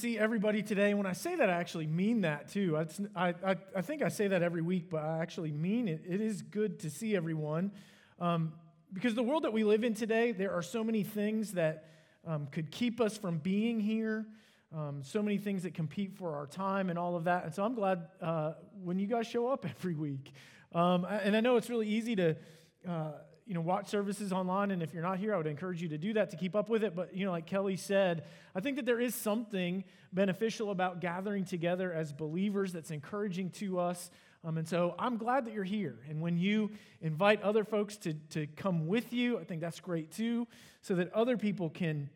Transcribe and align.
see 0.00 0.18
everybody 0.18 0.62
today. 0.62 0.94
When 0.94 1.04
I 1.04 1.12
say 1.12 1.36
that, 1.36 1.50
I 1.50 1.52
actually 1.52 1.86
mean 1.86 2.22
that 2.22 2.48
too. 2.48 2.78
I, 3.14 3.34
I, 3.44 3.56
I 3.76 3.82
think 3.82 4.00
I 4.00 4.08
say 4.08 4.28
that 4.28 4.42
every 4.42 4.62
week, 4.62 4.88
but 4.88 5.04
I 5.04 5.18
actually 5.18 5.52
mean 5.52 5.88
it. 5.88 6.02
It 6.08 6.22
is 6.22 6.40
good 6.40 6.80
to 6.80 6.90
see 6.90 7.14
everyone. 7.14 7.72
Um, 8.18 8.54
because 8.94 9.14
the 9.14 9.22
world 9.22 9.44
that 9.44 9.52
we 9.52 9.62
live 9.62 9.84
in 9.84 9.92
today, 9.92 10.32
there 10.32 10.52
are 10.52 10.62
so 10.62 10.82
many 10.82 11.02
things 11.02 11.52
that 11.52 11.84
um, 12.26 12.48
could 12.50 12.70
keep 12.70 12.98
us 12.98 13.18
from 13.18 13.38
being 13.38 13.78
here, 13.78 14.26
um, 14.74 15.02
so 15.04 15.22
many 15.22 15.36
things 15.36 15.64
that 15.64 15.74
compete 15.74 16.16
for 16.16 16.34
our 16.34 16.46
time 16.46 16.88
and 16.88 16.98
all 16.98 17.14
of 17.14 17.24
that. 17.24 17.44
And 17.44 17.54
so 17.54 17.62
I'm 17.62 17.74
glad 17.74 18.08
uh, 18.22 18.52
when 18.82 18.98
you 18.98 19.06
guys 19.06 19.26
show 19.26 19.48
up 19.48 19.66
every 19.78 19.94
week. 19.94 20.32
Um, 20.74 21.04
and 21.04 21.36
I 21.36 21.40
know 21.40 21.56
it's 21.56 21.68
really 21.68 21.88
easy 21.88 22.16
to. 22.16 22.36
Uh, 22.88 23.12
you 23.50 23.54
know, 23.54 23.60
watch 23.62 23.88
services 23.88 24.32
online. 24.32 24.70
And 24.70 24.80
if 24.80 24.94
you're 24.94 25.02
not 25.02 25.18
here, 25.18 25.34
I 25.34 25.36
would 25.36 25.48
encourage 25.48 25.82
you 25.82 25.88
to 25.88 25.98
do 25.98 26.12
that 26.12 26.30
to 26.30 26.36
keep 26.36 26.54
up 26.54 26.68
with 26.68 26.84
it. 26.84 26.94
But, 26.94 27.16
you 27.16 27.26
know, 27.26 27.32
like 27.32 27.46
Kelly 27.46 27.74
said, 27.74 28.22
I 28.54 28.60
think 28.60 28.76
that 28.76 28.86
there 28.86 29.00
is 29.00 29.12
something 29.12 29.82
beneficial 30.12 30.70
about 30.70 31.00
gathering 31.00 31.44
together 31.44 31.92
as 31.92 32.12
believers 32.12 32.72
that's 32.72 32.92
encouraging 32.92 33.50
to 33.50 33.80
us. 33.80 34.12
Um, 34.44 34.56
and 34.56 34.68
so 34.68 34.94
I'm 35.00 35.16
glad 35.16 35.46
that 35.46 35.52
you're 35.52 35.64
here. 35.64 35.98
And 36.08 36.20
when 36.20 36.38
you 36.38 36.70
invite 37.00 37.42
other 37.42 37.64
folks 37.64 37.96
to, 37.96 38.14
to 38.30 38.46
come 38.46 38.86
with 38.86 39.12
you, 39.12 39.36
I 39.40 39.42
think 39.42 39.60
that's 39.60 39.80
great 39.80 40.12
too, 40.12 40.46
so 40.80 40.94
that 40.94 41.12
other 41.12 41.36
people 41.36 41.70
can 41.70 42.08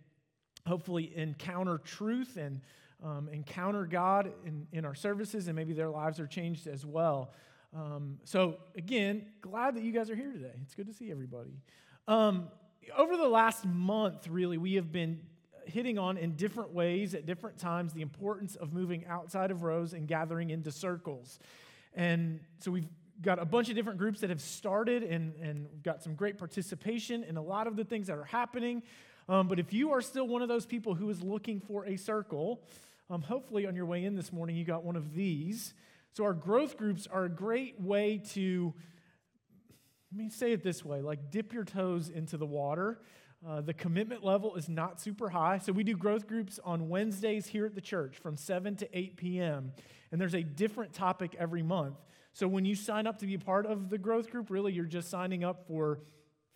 hopefully 0.68 1.10
encounter 1.16 1.78
truth 1.78 2.36
and 2.36 2.60
um, 3.02 3.28
encounter 3.32 3.86
God 3.86 4.32
in, 4.46 4.68
in 4.70 4.84
our 4.84 4.94
services, 4.94 5.48
and 5.48 5.56
maybe 5.56 5.72
their 5.72 5.90
lives 5.90 6.20
are 6.20 6.28
changed 6.28 6.68
as 6.68 6.86
well. 6.86 7.32
Um, 7.74 8.18
so, 8.22 8.58
again, 8.76 9.26
glad 9.40 9.74
that 9.74 9.82
you 9.82 9.90
guys 9.90 10.08
are 10.08 10.14
here 10.14 10.30
today. 10.30 10.52
It's 10.62 10.76
good 10.76 10.86
to 10.86 10.92
see 10.92 11.10
everybody. 11.10 11.58
Um, 12.06 12.48
over 12.96 13.16
the 13.16 13.28
last 13.28 13.64
month, 13.64 14.28
really, 14.28 14.58
we 14.58 14.74
have 14.74 14.92
been 14.92 15.20
hitting 15.66 15.98
on 15.98 16.16
in 16.16 16.36
different 16.36 16.72
ways 16.72 17.14
at 17.14 17.26
different 17.26 17.58
times 17.58 17.92
the 17.92 18.02
importance 18.02 18.54
of 18.54 18.72
moving 18.72 19.04
outside 19.06 19.50
of 19.50 19.62
rows 19.62 19.92
and 19.92 20.06
gathering 20.06 20.50
into 20.50 20.70
circles. 20.70 21.40
And 21.94 22.38
so 22.60 22.70
we've 22.70 22.86
got 23.20 23.40
a 23.40 23.44
bunch 23.44 23.70
of 23.70 23.74
different 23.74 23.98
groups 23.98 24.20
that 24.20 24.30
have 24.30 24.40
started 24.40 25.02
and, 25.02 25.34
and 25.36 25.66
got 25.82 26.02
some 26.02 26.14
great 26.14 26.38
participation 26.38 27.24
in 27.24 27.36
a 27.36 27.42
lot 27.42 27.66
of 27.66 27.74
the 27.74 27.84
things 27.84 28.06
that 28.06 28.18
are 28.18 28.24
happening. 28.24 28.82
Um, 29.28 29.48
but 29.48 29.58
if 29.58 29.72
you 29.72 29.90
are 29.92 30.02
still 30.02 30.28
one 30.28 30.42
of 30.42 30.48
those 30.48 30.66
people 30.66 30.94
who 30.94 31.08
is 31.10 31.22
looking 31.22 31.60
for 31.60 31.86
a 31.86 31.96
circle, 31.96 32.60
um, 33.10 33.22
hopefully 33.22 33.66
on 33.66 33.74
your 33.74 33.86
way 33.86 34.04
in 34.04 34.14
this 34.14 34.32
morning 34.32 34.54
you 34.54 34.64
got 34.64 34.84
one 34.84 34.96
of 34.96 35.14
these. 35.14 35.74
So, 36.14 36.22
our 36.22 36.32
growth 36.32 36.76
groups 36.76 37.08
are 37.08 37.24
a 37.24 37.28
great 37.28 37.80
way 37.80 38.22
to, 38.34 38.72
let 40.12 40.16
me 40.16 40.30
say 40.30 40.52
it 40.52 40.62
this 40.62 40.84
way 40.84 41.02
like 41.02 41.32
dip 41.32 41.52
your 41.52 41.64
toes 41.64 42.08
into 42.08 42.36
the 42.36 42.46
water. 42.46 43.00
Uh, 43.44 43.60
the 43.60 43.74
commitment 43.74 44.24
level 44.24 44.54
is 44.54 44.68
not 44.68 45.00
super 45.00 45.28
high. 45.28 45.58
So, 45.58 45.72
we 45.72 45.82
do 45.82 45.96
growth 45.96 46.28
groups 46.28 46.60
on 46.64 46.88
Wednesdays 46.88 47.48
here 47.48 47.66
at 47.66 47.74
the 47.74 47.80
church 47.80 48.18
from 48.18 48.36
7 48.36 48.76
to 48.76 48.96
8 48.96 49.16
p.m. 49.16 49.72
And 50.12 50.20
there's 50.20 50.36
a 50.36 50.44
different 50.44 50.92
topic 50.92 51.34
every 51.36 51.64
month. 51.64 51.96
So, 52.32 52.46
when 52.46 52.64
you 52.64 52.76
sign 52.76 53.08
up 53.08 53.18
to 53.18 53.26
be 53.26 53.36
part 53.36 53.66
of 53.66 53.90
the 53.90 53.98
growth 53.98 54.30
group, 54.30 54.50
really 54.50 54.72
you're 54.72 54.84
just 54.84 55.10
signing 55.10 55.42
up 55.42 55.66
for 55.66 55.98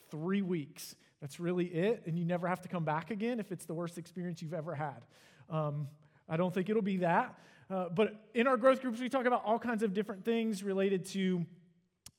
three 0.09 0.41
weeks. 0.41 0.95
That's 1.21 1.41
really 1.41 1.67
it. 1.67 2.05
And 2.07 2.17
you 2.17 2.25
never 2.25 2.47
have 2.47 2.61
to 2.61 2.69
come 2.69 2.85
back 2.85 3.11
again 3.11 3.41
if 3.41 3.51
it's 3.51 3.65
the 3.65 3.75
worst 3.75 3.99
experience 3.99 4.41
you've 4.41 4.55
ever 4.55 4.77
had. 4.77 5.05
Um, 5.51 5.89
I 6.29 6.37
don't 6.37 6.55
think 6.55 6.71
it'll 6.71 6.81
be 6.81 6.99
that. 6.99 7.35
Uh, 7.71 7.89
but 7.91 8.15
in 8.35 8.47
our 8.47 8.57
growth 8.57 8.81
groups, 8.81 8.99
we 8.99 9.09
talk 9.09 9.27
about 9.27 9.45
all 9.45 9.59
kinds 9.59 9.83
of 9.83 9.93
different 9.93 10.25
things 10.25 10.63
related 10.63 11.05
to 11.05 11.45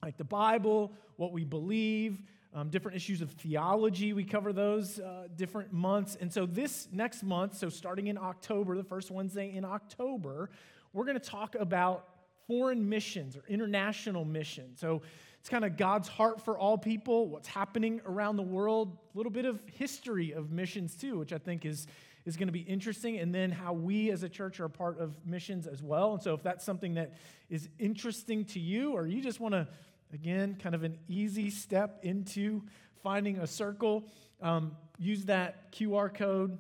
like 0.04 0.18
the 0.18 0.24
Bible, 0.24 0.92
what 1.18 1.32
we 1.32 1.44
believe, 1.44 2.22
um, 2.54 2.70
different 2.70 2.96
issues 2.96 3.22
of 3.22 3.32
theology. 3.32 4.14
We 4.14 4.24
cover 4.24 4.54
those 4.54 5.00
uh, 5.00 5.28
different 5.36 5.74
months. 5.74 6.18
And 6.20 6.32
so 6.32 6.46
this 6.46 6.88
next 6.92 7.24
month, 7.24 7.58
so 7.58 7.70
starting 7.70 8.08
in 8.08 8.18
October, 8.18 8.78
the 8.78 8.84
first 8.84 9.12
Wednesday 9.12 9.54
in 9.56 9.66
October, 9.66 10.50
we're 10.94 11.06
going 11.06 11.20
to 11.20 11.30
talk 11.30 11.56
about 11.56 12.08
foreign 12.48 12.88
missions 12.88 13.36
or 13.36 13.44
international 13.48 14.26
missions. 14.26 14.80
So 14.80 15.02
it's 15.40 15.50
kind 15.50 15.64
of 15.64 15.78
God's 15.78 16.08
heart 16.08 16.42
for 16.42 16.58
all 16.58 16.78
people, 16.78 17.28
what's 17.28 17.48
happening 17.48 18.02
around 18.06 18.38
the 18.38 18.44
world, 18.44 18.98
a 19.14 19.18
little 19.18 19.32
bit 19.32 19.46
of 19.46 19.64
history 19.72 20.32
of 20.32 20.52
missions 20.52 20.96
too, 20.96 21.18
which 21.18 21.32
I 21.32 21.38
think 21.38 21.66
is 21.66 21.88
is 22.30 22.38
going 22.38 22.48
to 22.48 22.54
be 22.54 22.60
interesting, 22.60 23.18
and 23.18 23.34
then 23.34 23.52
how 23.52 23.74
we 23.74 24.12
as 24.12 24.22
a 24.22 24.30
church 24.30 24.60
are 24.60 24.66
a 24.66 24.70
part 24.70 25.00
of 25.00 25.18
missions 25.26 25.66
as 25.66 25.82
well. 25.82 26.14
And 26.14 26.22
so, 26.22 26.36
if 26.36 26.44
that's 26.44 26.64
something 26.64 26.94
that 26.94 27.16
is 27.50 27.68
interesting 27.80 28.46
to 28.46 28.60
you, 28.60 28.94
or 28.94 29.08
you 29.08 29.20
just 29.20 29.40
want 29.40 29.56
to, 29.56 29.68
again, 30.14 30.56
kind 30.62 30.76
of 30.76 30.84
an 30.84 31.00
easy 31.08 31.50
step 31.50 32.00
into 32.04 32.62
finding 33.02 33.40
a 33.40 33.48
circle, 33.48 34.06
um, 34.42 34.78
use 35.00 35.26
that 35.26 35.72
QR 35.72 36.14
code 36.14 36.60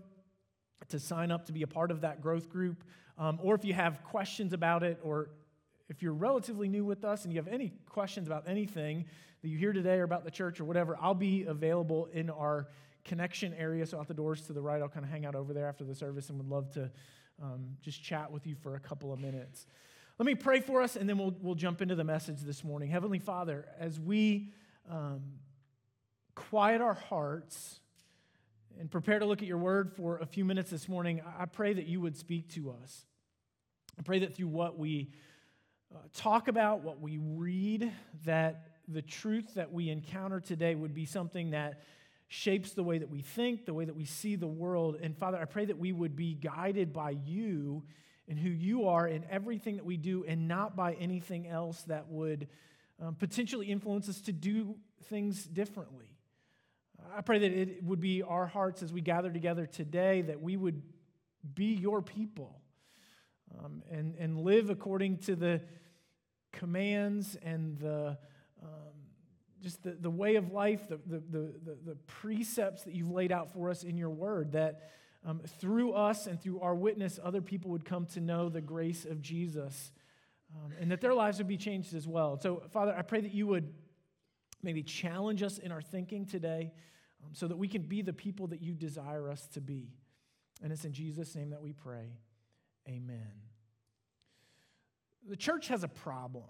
to 0.88 1.00
sign 1.00 1.30
up 1.30 1.46
to 1.46 1.52
be 1.52 1.62
a 1.62 1.68
part 1.68 1.92
of 1.92 2.02
that 2.02 2.20
growth 2.20 2.50
group. 2.50 2.84
Um, 3.20 3.38
or 3.44 3.54
if 3.54 3.64
you 3.64 3.74
have 3.74 4.04
questions 4.04 4.52
about 4.52 4.82
it, 4.82 5.00
or 5.04 5.30
if 5.88 6.02
you're 6.02 6.14
relatively 6.14 6.68
new 6.68 6.84
with 6.84 7.06
us 7.06 7.26
and 7.26 7.34
you 7.34 7.40
have 7.40 7.48
any 7.48 7.74
questions 7.88 8.28
about 8.28 8.46
anything 8.48 9.06
that 9.44 9.48
you 9.50 9.58
hear 9.58 9.72
today 9.72 10.00
or 10.00 10.04
about 10.04 10.24
the 10.24 10.32
church 10.32 10.60
or 10.60 10.66
whatever, 10.66 10.98
I'll 11.00 11.14
be 11.14 11.44
available 11.44 12.10
in 12.12 12.32
our 12.32 12.68
connection 13.10 13.56
area. 13.56 13.86
So, 13.88 14.00
out 14.00 14.08
the 14.08 14.14
doors 14.14 14.42
to 14.44 14.54
the 14.54 14.62
right, 14.62 14.82
I'll 14.82 14.88
kind 14.88 15.04
of 15.04 15.12
hang 15.12 15.26
out 15.26 15.36
over 15.36 15.52
there 15.52 15.68
after 15.68 15.84
the 15.84 15.96
service 15.96 16.30
and 16.30 16.38
would 16.38 16.48
love 16.48 16.70
to 16.74 16.92
um, 17.42 17.76
just 17.82 18.04
chat 18.04 18.32
with 18.32 18.46
you 18.46 18.56
for 18.56 18.76
a 18.76 18.80
couple 18.80 19.12
of 19.12 19.20
minutes. 19.20 19.66
Let 20.20 20.28
me 20.28 20.36
pray 20.36 20.60
for 20.60 20.82
us 20.82 20.96
and 20.96 21.10
then 21.10 21.18
we'll, 21.18 21.36
we'll 21.42 21.56
jump 21.56 21.82
into 21.82 21.96
the 21.96 22.04
message 22.04 22.42
this 22.42 22.64
morning. 22.64 22.90
Heavenly 22.90 23.20
Father, 23.20 23.66
as 23.80 24.00
we 24.00 24.52
um, 24.90 25.22
quiet 26.36 26.82
our 26.82 26.94
hearts 26.94 27.80
and 28.80 28.92
prepare 28.92 29.18
to 29.18 29.26
look 29.26 29.42
at 29.42 29.48
your 29.48 29.58
word 29.58 29.92
for 29.96 30.18
a 30.18 30.26
few 30.26 30.46
minutes 30.46 30.70
this 30.70 30.88
morning, 30.88 31.22
I 31.40 31.46
pray 31.46 31.74
that 31.74 31.88
you 31.88 32.02
would 32.02 32.16
speak 32.16 32.50
to 32.54 32.72
us. 32.84 33.06
I 33.98 34.04
pray 34.04 34.20
that 34.20 34.36
through 34.36 34.50
what 34.50 34.78
we 34.78 35.10
uh, 35.94 36.00
talk 36.14 36.48
about, 36.48 36.84
what 36.84 37.00
we 37.00 37.18
read, 37.18 37.92
that 38.26 38.68
the 38.88 39.02
truth 39.02 39.56
that 39.56 39.72
we 39.72 39.90
encounter 39.90 40.40
today 40.40 40.76
would 40.76 40.94
be 40.94 41.06
something 41.06 41.52
that 41.52 41.82
shapes 42.30 42.74
the 42.74 42.84
way 42.84 43.00
that 43.00 43.10
we 43.10 43.22
think, 43.22 43.66
the 43.66 43.74
way 43.74 43.86
that 43.86 43.96
we 43.96 44.06
see 44.06 44.36
the 44.36 44.48
world. 44.48 44.98
And 45.02 45.18
Father, 45.18 45.38
I 45.38 45.46
pray 45.46 45.66
that 45.66 45.78
we 45.78 45.92
would 45.92 46.16
be 46.16 46.36
guided 46.36 46.94
by 46.94 47.18
you 47.26 47.84
and 48.28 48.40
who 48.40 48.50
you 48.50 48.88
are 48.88 49.08
in 49.08 49.26
everything 49.32 49.78
that 49.78 49.86
we 49.86 49.98
do 49.98 50.24
and 50.26 50.48
not 50.48 50.76
by 50.76 50.94
anything 50.94 51.48
else 51.48 51.82
that 51.84 52.08
would 52.08 52.48
um, 53.02 53.16
potentially 53.16 53.66
influence 53.66 54.08
us 54.08 54.22
to 54.22 54.32
do 54.32 54.76
things 55.06 55.44
differently. 55.44 56.06
I 57.16 57.22
pray 57.22 57.40
that 57.40 57.52
it 57.52 57.84
would 57.84 58.00
be 58.00 58.22
our 58.22 58.46
hearts 58.46 58.84
as 58.84 58.94
we 58.94 59.02
gather 59.02 59.32
together 59.32 59.66
today 59.66 60.22
that 60.22 60.40
we 60.40 60.56
would 60.56 60.84
be 61.56 61.74
your 61.74 62.04
people 62.04 62.62
um, 63.58 63.82
and, 63.90 64.16
and 64.20 64.38
live 64.42 64.70
according 64.70 65.18
to 65.20 65.36
the 65.36 65.62
commands 66.52 67.36
and 67.42 67.80
the 67.80 68.20
just 69.62 69.84
the, 69.84 69.92
the 69.92 70.10
way 70.10 70.36
of 70.36 70.52
life, 70.52 70.88
the, 70.88 71.00
the, 71.06 71.22
the, 71.30 71.78
the, 71.86 71.96
precepts 72.08 72.84
that 72.84 72.94
you've 72.94 73.12
laid 73.12 73.32
out 73.32 73.52
for 73.52 73.70
us 73.70 73.84
in 73.84 73.98
your 73.98 74.10
word, 74.10 74.54
that 74.54 74.92
um, 75.26 75.42
through 75.60 75.94
us 75.94 76.28
and 76.28 76.42
through 76.42 76.62
our 76.62 76.76
witness, 76.76 77.20
other 77.24 77.42
people 77.42 77.72
would 77.72 77.84
come 77.84 78.06
to 78.08 78.22
know 78.22 78.50
the 78.50 78.62
grace 78.62 79.06
of 79.06 79.22
Jesus 79.22 79.92
um, 80.56 80.72
and 80.80 80.92
that 80.92 81.02
their 81.02 81.14
lives 81.14 81.38
would 81.38 81.48
be 81.48 81.58
changed 81.58 81.94
as 81.94 82.08
well. 82.08 82.40
So, 82.40 82.64
Father, 82.72 82.96
I 82.98 83.02
pray 83.02 83.22
that 83.22 83.34
you 83.34 83.48
would 83.48 83.74
maybe 84.64 84.84
challenge 84.84 85.44
us 85.44 85.58
in 85.58 85.72
our 85.72 85.82
thinking 85.82 86.26
today 86.26 86.72
um, 87.24 87.32
so 87.34 87.48
that 87.48 87.58
we 87.58 87.68
can 87.68 87.84
be 87.84 88.02
the 88.02 88.14
people 88.14 88.48
that 88.48 88.62
you 88.62 88.74
desire 88.74 89.30
us 89.30 89.46
to 89.54 89.62
be. 89.62 89.90
And 90.62 90.72
it's 90.72 90.86
in 90.86 90.94
Jesus' 90.94 91.36
name 91.36 91.52
that 91.52 91.62
we 91.62 91.74
pray. 91.74 92.18
Amen. 92.88 93.32
The 95.28 95.36
church 95.36 95.68
has 95.68 95.84
a 95.84 95.88
problem. 95.88 96.46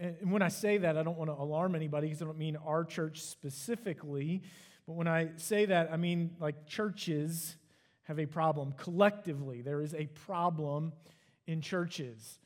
And 0.00 0.32
when 0.32 0.40
I 0.40 0.48
say 0.48 0.78
that, 0.78 0.96
I 0.96 1.02
don't 1.02 1.18
want 1.18 1.28
to 1.28 1.34
alarm 1.34 1.74
anybody 1.74 2.06
because 2.06 2.22
I 2.22 2.24
don't 2.24 2.38
mean 2.38 2.56
our 2.56 2.84
church 2.84 3.20
specifically. 3.20 4.42
But 4.86 4.94
when 4.94 5.06
I 5.06 5.28
say 5.36 5.66
that, 5.66 5.92
I 5.92 5.98
mean 5.98 6.36
like 6.40 6.66
churches 6.66 7.56
have 8.04 8.18
a 8.18 8.24
problem. 8.24 8.72
Collectively, 8.78 9.60
there 9.60 9.82
is 9.82 9.94
a 9.94 10.06
problem 10.06 10.94
in 11.46 11.60
churches. 11.60 12.38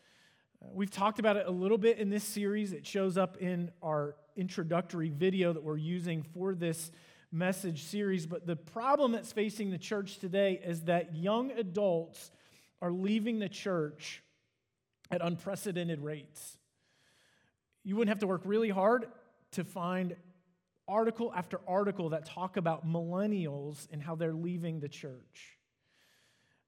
Uh, 0.60 0.66
we've 0.72 0.90
talked 0.90 1.20
about 1.20 1.36
it 1.36 1.46
a 1.46 1.50
little 1.52 1.78
bit 1.78 1.98
in 1.98 2.10
this 2.10 2.24
series. 2.24 2.72
It 2.72 2.84
shows 2.84 3.16
up 3.16 3.36
in 3.36 3.70
our 3.82 4.16
introductory 4.36 5.10
video 5.10 5.52
that 5.52 5.62
we're 5.62 5.76
using 5.76 6.24
for 6.24 6.56
this 6.56 6.90
message 7.30 7.84
series. 7.84 8.26
But 8.26 8.48
the 8.48 8.56
problem 8.56 9.12
that's 9.12 9.30
facing 9.30 9.70
the 9.70 9.78
church 9.78 10.18
today 10.18 10.60
is 10.64 10.82
that 10.82 11.14
young 11.14 11.52
adults 11.52 12.32
are 12.82 12.90
leaving 12.90 13.38
the 13.38 13.48
church 13.48 14.24
at 15.08 15.22
unprecedented 15.22 16.00
rates. 16.00 16.58
You 17.84 17.96
wouldn't 17.96 18.08
have 18.08 18.20
to 18.20 18.26
work 18.26 18.42
really 18.44 18.70
hard 18.70 19.06
to 19.52 19.64
find 19.64 20.16
article 20.88 21.32
after 21.34 21.60
article 21.66 22.10
that 22.10 22.26
talk 22.26 22.56
about 22.56 22.86
millennials 22.86 23.86
and 23.92 24.02
how 24.02 24.14
they're 24.14 24.34
leaving 24.34 24.80
the 24.80 24.88
church. 24.88 25.58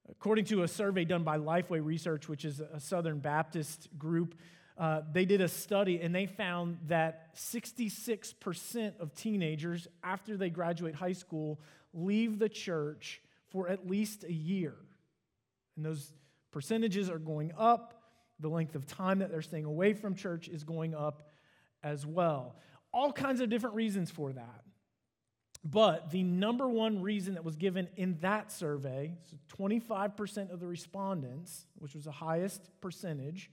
According 0.09 0.45
to 0.47 0.63
a 0.63 0.69
survey 0.69 1.05
done 1.05 1.25
by 1.25 1.39
Lifeway 1.39 1.85
Research, 1.85 2.29
which 2.29 2.45
is 2.45 2.61
a 2.61 2.79
Southern 2.79 3.19
Baptist 3.19 3.89
group, 3.99 4.37
uh, 4.79 5.01
they 5.13 5.25
did 5.25 5.41
a 5.41 5.49
study 5.49 6.01
and 6.01 6.15
they 6.15 6.27
found 6.27 6.79
that 6.87 7.35
66% 7.35 9.01
of 9.01 9.15
teenagers, 9.15 9.89
after 10.05 10.37
they 10.37 10.51
graduate 10.51 10.95
high 10.95 11.13
school, 11.13 11.61
leave 11.93 12.39
the 12.39 12.49
church 12.49 13.21
for 13.49 13.69
at 13.69 13.89
least 13.89 14.23
a 14.25 14.33
year. 14.33 14.75
And 15.77 15.85
those 15.85 16.13
percentages 16.53 17.11
are 17.11 17.19
going 17.19 17.53
up. 17.57 17.96
The 18.41 18.49
length 18.49 18.75
of 18.75 18.87
time 18.87 19.21
that 19.21 19.31
they're 19.31 19.43
staying 19.43 19.65
away 19.65 19.95
from 19.95 20.15
church 20.15 20.49
is 20.49 20.65
going 20.65 20.95
up 20.95 21.31
as 21.83 22.05
well. 22.05 22.57
All 22.93 23.13
kinds 23.13 23.41
of 23.41 23.49
different 23.49 23.77
reasons 23.77 24.11
for 24.11 24.33
that. 24.33 24.63
But 25.65 26.11
the 26.11 26.23
number 26.23 26.69
one 26.69 27.03
reason 27.03 27.35
that 27.35 27.45
was 27.45 27.57
given 27.57 27.89
in 27.97 28.19
that 28.21 28.53
survey, 28.53 29.15
so 29.31 29.37
25% 29.57 30.53
of 30.53 30.61
the 30.61 30.67
respondents, 30.67 31.67
which 31.79 31.95
was 31.95 32.05
the 32.05 32.13
highest 32.13 32.71
percentage, 32.81 33.51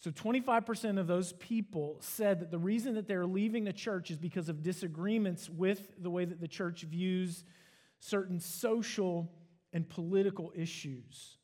so 0.00 0.10
25% 0.10 0.98
of 0.98 1.06
those 1.06 1.32
people 1.34 1.96
said 2.00 2.40
that 2.40 2.50
the 2.50 2.58
reason 2.58 2.94
that 2.94 3.06
they're 3.06 3.24
leaving 3.24 3.64
the 3.64 3.72
church 3.72 4.10
is 4.10 4.18
because 4.18 4.50
of 4.50 4.62
disagreements 4.62 5.48
with 5.48 5.92
the 5.98 6.10
way 6.10 6.24
that 6.26 6.40
the 6.40 6.48
church 6.48 6.82
views 6.82 7.44
certain 8.00 8.38
social 8.38 9.32
and 9.72 9.88
political 9.88 10.52
issues. 10.54 11.38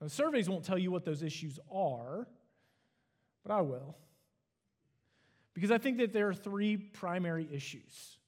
Now, 0.00 0.06
the 0.06 0.10
surveys 0.10 0.48
won't 0.48 0.64
tell 0.64 0.78
you 0.78 0.90
what 0.90 1.04
those 1.04 1.22
issues 1.22 1.58
are, 1.72 2.26
but 3.44 3.52
I 3.52 3.60
will. 3.60 3.96
Because 5.54 5.70
I 5.70 5.78
think 5.78 5.98
that 5.98 6.12
there 6.12 6.28
are 6.28 6.34
three 6.34 6.76
primary 6.76 7.48
issues. 7.52 8.18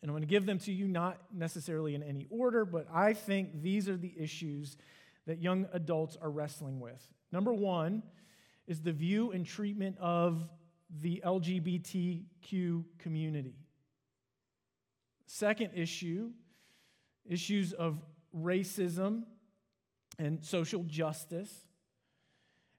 And 0.00 0.10
I'm 0.10 0.14
going 0.14 0.22
to 0.22 0.28
give 0.28 0.46
them 0.46 0.58
to 0.60 0.72
you 0.72 0.88
not 0.88 1.18
necessarily 1.32 1.94
in 1.94 2.02
any 2.02 2.26
order, 2.30 2.64
but 2.64 2.86
I 2.92 3.12
think 3.12 3.62
these 3.62 3.88
are 3.88 3.96
the 3.96 4.12
issues 4.16 4.76
that 5.26 5.40
young 5.40 5.66
adults 5.72 6.16
are 6.20 6.30
wrestling 6.30 6.80
with. 6.80 7.00
Number 7.30 7.52
one 7.52 8.02
is 8.66 8.80
the 8.80 8.92
view 8.92 9.30
and 9.30 9.46
treatment 9.46 9.96
of 9.98 10.48
the 11.00 11.22
LGBTQ 11.24 12.84
community. 12.98 13.56
Second 15.26 15.70
issue, 15.74 16.30
issues 17.24 17.72
of 17.72 18.02
racism 18.36 19.22
and 20.18 20.44
social 20.44 20.84
justice. 20.84 21.52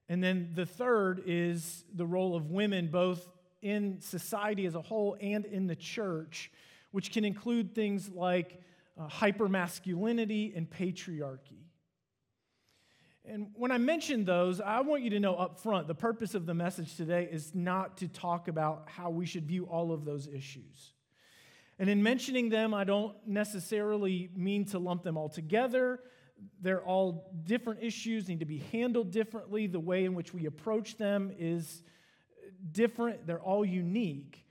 And 0.08 0.22
then 0.22 0.50
the 0.54 0.66
third 0.66 1.22
is 1.26 1.84
the 1.94 2.06
role 2.06 2.36
of 2.36 2.50
women, 2.50 2.88
both 2.88 3.26
in 3.62 4.00
society 4.00 4.66
as 4.66 4.74
a 4.74 4.82
whole 4.82 5.16
and 5.20 5.44
in 5.46 5.66
the 5.66 5.76
church, 5.76 6.50
which 6.90 7.10
can 7.10 7.24
include 7.24 7.74
things 7.74 8.10
like 8.10 8.60
uh, 9.00 9.08
hypermasculinity 9.08 10.56
and 10.56 10.70
patriarchy. 10.70 11.64
And 13.26 13.48
when 13.54 13.70
I 13.70 13.78
mention 13.78 14.26
those, 14.26 14.60
I 14.60 14.82
want 14.82 15.02
you 15.02 15.10
to 15.10 15.20
know 15.20 15.34
up 15.34 15.58
front 15.58 15.88
the 15.88 15.94
purpose 15.94 16.34
of 16.34 16.44
the 16.44 16.52
message 16.52 16.94
today 16.94 17.26
is 17.30 17.54
not 17.54 17.96
to 17.98 18.08
talk 18.08 18.48
about 18.48 18.84
how 18.86 19.08
we 19.08 19.24
should 19.24 19.46
view 19.46 19.64
all 19.64 19.92
of 19.92 20.04
those 20.04 20.28
issues. 20.28 20.92
And 21.78 21.88
in 21.88 22.02
mentioning 22.02 22.50
them, 22.50 22.74
I 22.74 22.84
don't 22.84 23.16
necessarily 23.26 24.30
mean 24.36 24.66
to 24.66 24.78
lump 24.78 25.02
them 25.02 25.16
all 25.16 25.30
together. 25.30 26.00
They're 26.60 26.82
all 26.82 27.32
different 27.44 27.82
issues, 27.82 28.28
need 28.28 28.40
to 28.40 28.46
be 28.46 28.58
handled 28.72 29.10
differently. 29.10 29.66
The 29.66 29.80
way 29.80 30.04
in 30.04 30.14
which 30.14 30.32
we 30.32 30.46
approach 30.46 30.96
them 30.96 31.32
is 31.38 31.82
different, 32.72 33.26
they're 33.26 33.40
all 33.40 33.64
unique. 33.64 34.44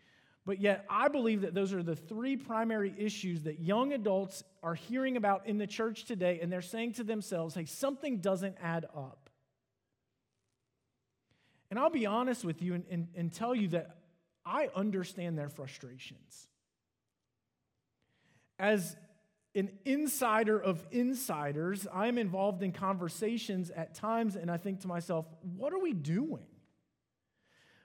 But 0.46 0.60
yet, 0.60 0.86
I 0.90 1.08
believe 1.08 1.42
that 1.42 1.54
those 1.54 1.72
are 1.74 1.82
the 1.82 1.96
three 1.96 2.36
primary 2.36 2.94
issues 2.98 3.44
that 3.44 3.62
young 3.62 3.94
adults 3.94 4.44
are 4.62 4.76
hearing 4.76 5.16
about 5.16 5.48
in 5.48 5.58
the 5.58 5.68
church 5.68 6.04
today, 6.04 6.40
and 6.42 6.52
they're 6.52 6.62
saying 6.62 6.94
to 6.94 7.04
themselves, 7.04 7.56
hey, 7.56 7.66
something 7.66 8.18
doesn't 8.18 8.58
add 8.62 8.86
up. 8.96 9.30
And 11.70 11.80
I'll 11.80 11.90
be 11.90 12.06
honest 12.06 12.44
with 12.44 12.62
you 12.62 12.76
and, 12.76 12.84
and, 12.92 13.08
and 13.16 13.34
tell 13.34 13.56
you 13.56 13.70
that 13.70 13.98
I 14.46 14.70
understand 14.76 15.38
their 15.38 15.50
frustrations. 15.50 16.48
As 18.60 18.96
an 19.56 19.70
insider 19.86 20.58
of 20.60 20.86
insiders, 20.92 21.86
I'm 21.94 22.18
involved 22.18 22.64
in 22.64 22.72
conversations 22.72 23.70
at 23.70 23.94
times, 23.94 24.36
and 24.36 24.50
I 24.50 24.58
think 24.58 24.82
to 24.82 24.88
myself, 24.88 25.26
what 25.58 25.74
are 25.74 25.80
we 25.80 25.94
doing? 25.94 26.46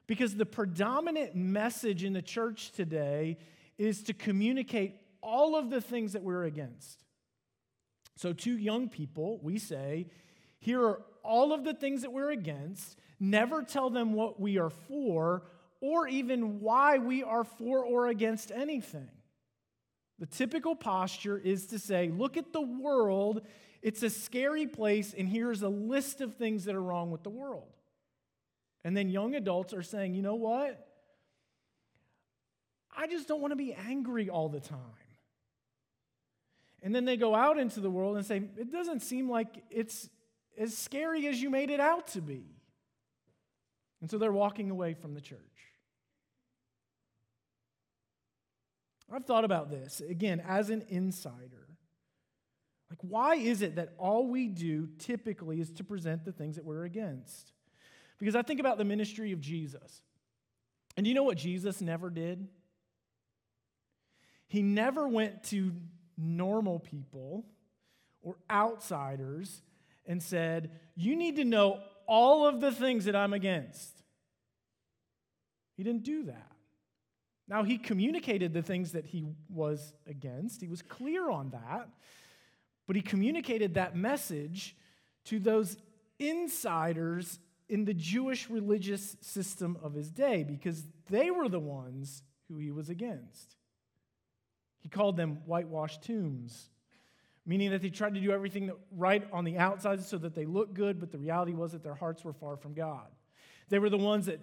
Because 0.06 0.34
the 0.34 0.46
predominant 0.46 1.34
message 1.34 2.04
in 2.04 2.14
the 2.14 2.22
church 2.22 2.72
today 2.72 3.36
is 3.76 4.02
to 4.04 4.14
communicate 4.14 4.96
all 5.20 5.56
of 5.56 5.68
the 5.68 5.80
things 5.80 6.14
that 6.14 6.22
we're 6.22 6.44
against. 6.44 7.04
So, 8.16 8.32
to 8.32 8.56
young 8.56 8.88
people, 8.88 9.38
we 9.42 9.58
say, 9.58 10.06
here 10.58 10.82
are 10.82 11.02
all 11.22 11.52
of 11.52 11.64
the 11.64 11.74
things 11.74 12.02
that 12.02 12.12
we're 12.12 12.30
against. 12.30 12.98
Never 13.20 13.62
tell 13.62 13.90
them 13.90 14.14
what 14.14 14.40
we 14.40 14.58
are 14.58 14.70
for 14.70 15.44
or 15.80 16.08
even 16.08 16.60
why 16.60 16.98
we 16.98 17.22
are 17.22 17.44
for 17.44 17.84
or 17.84 18.08
against 18.08 18.50
anything. 18.50 19.10
The 20.18 20.26
typical 20.26 20.74
posture 20.74 21.38
is 21.38 21.66
to 21.68 21.78
say, 21.78 22.10
look 22.14 22.36
at 22.36 22.52
the 22.52 22.60
world, 22.60 23.42
it's 23.82 24.02
a 24.02 24.10
scary 24.10 24.66
place, 24.66 25.14
and 25.16 25.28
here's 25.28 25.62
a 25.62 25.68
list 25.68 26.20
of 26.20 26.34
things 26.34 26.64
that 26.64 26.74
are 26.74 26.82
wrong 26.82 27.10
with 27.10 27.22
the 27.22 27.30
world. 27.30 27.68
And 28.84 28.96
then 28.96 29.08
young 29.08 29.34
adults 29.34 29.72
are 29.74 29.82
saying, 29.82 30.14
you 30.14 30.22
know 30.22 30.34
what? 30.34 30.86
I 32.96 33.06
just 33.06 33.28
don't 33.28 33.40
want 33.40 33.52
to 33.52 33.56
be 33.56 33.72
angry 33.72 34.28
all 34.28 34.48
the 34.48 34.60
time. 34.60 34.78
And 36.82 36.94
then 36.94 37.04
they 37.04 37.16
go 37.16 37.34
out 37.34 37.58
into 37.58 37.80
the 37.80 37.90
world 37.90 38.16
and 38.16 38.26
say, 38.26 38.36
it 38.56 38.72
doesn't 38.72 39.00
seem 39.00 39.30
like 39.30 39.48
it's 39.70 40.08
as 40.56 40.76
scary 40.76 41.26
as 41.26 41.40
you 41.40 41.50
made 41.50 41.70
it 41.70 41.80
out 41.80 42.08
to 42.08 42.20
be. 42.20 42.44
And 44.00 44.10
so 44.10 44.18
they're 44.18 44.32
walking 44.32 44.70
away 44.70 44.94
from 44.94 45.14
the 45.14 45.20
church. 45.20 45.38
I've 49.10 49.24
thought 49.24 49.44
about 49.44 49.70
this, 49.70 50.00
again, 50.00 50.42
as 50.46 50.70
an 50.70 50.84
insider. 50.88 51.68
Like, 52.90 52.98
why 53.02 53.36
is 53.36 53.62
it 53.62 53.76
that 53.76 53.94
all 53.98 54.28
we 54.28 54.48
do 54.48 54.88
typically 54.98 55.60
is 55.60 55.70
to 55.72 55.84
present 55.84 56.24
the 56.24 56.32
things 56.32 56.56
that 56.56 56.64
we're 56.64 56.84
against? 56.84 57.52
Because 58.18 58.34
I 58.34 58.42
think 58.42 58.60
about 58.60 58.78
the 58.78 58.84
ministry 58.84 59.32
of 59.32 59.40
Jesus. 59.40 60.02
And 60.96 61.06
you 61.06 61.14
know 61.14 61.22
what 61.22 61.36
Jesus 61.36 61.80
never 61.80 62.10
did? 62.10 62.48
He 64.48 64.62
never 64.62 65.06
went 65.06 65.44
to 65.44 65.72
normal 66.16 66.80
people 66.80 67.44
or 68.22 68.36
outsiders 68.50 69.62
and 70.06 70.22
said, 70.22 70.70
You 70.96 71.14
need 71.14 71.36
to 71.36 71.44
know 71.44 71.80
all 72.06 72.46
of 72.46 72.60
the 72.60 72.72
things 72.72 73.04
that 73.04 73.14
I'm 73.14 73.34
against. 73.34 74.02
He 75.76 75.84
didn't 75.84 76.02
do 76.02 76.24
that. 76.24 76.52
Now, 77.48 77.62
he 77.62 77.78
communicated 77.78 78.52
the 78.52 78.62
things 78.62 78.92
that 78.92 79.06
he 79.06 79.24
was 79.48 79.94
against, 80.06 80.60
he 80.60 80.68
was 80.68 80.82
clear 80.82 81.30
on 81.30 81.50
that, 81.50 81.88
but 82.86 82.94
he 82.94 83.02
communicated 83.02 83.74
that 83.74 83.96
message 83.96 84.76
to 85.26 85.38
those 85.38 85.76
insiders 86.18 87.38
in 87.68 87.84
the 87.84 87.94
Jewish 87.94 88.48
religious 88.48 89.16
system 89.20 89.76
of 89.82 89.94
his 89.94 90.10
day 90.10 90.42
because 90.42 90.84
they 91.10 91.30
were 91.30 91.48
the 91.48 91.60
ones 91.60 92.22
who 92.48 92.58
he 92.58 92.70
was 92.70 92.88
against. 92.88 93.56
He 94.80 94.88
called 94.88 95.16
them 95.16 95.40
whitewashed 95.44 96.02
tombs, 96.02 96.70
meaning 97.44 97.70
that 97.70 97.82
they 97.82 97.90
tried 97.90 98.14
to 98.14 98.20
do 98.20 98.30
everything 98.30 98.70
right 98.96 99.26
on 99.32 99.44
the 99.44 99.58
outside 99.58 100.02
so 100.02 100.16
that 100.18 100.34
they 100.34 100.46
looked 100.46 100.74
good, 100.74 100.98
but 100.98 101.10
the 101.10 101.18
reality 101.18 101.52
was 101.52 101.72
that 101.72 101.82
their 101.82 101.94
hearts 101.94 102.24
were 102.24 102.32
far 102.32 102.56
from 102.56 102.74
God. 102.74 103.06
They 103.68 103.78
were 103.78 103.90
the 103.90 103.98
ones 103.98 104.26
that 104.26 104.40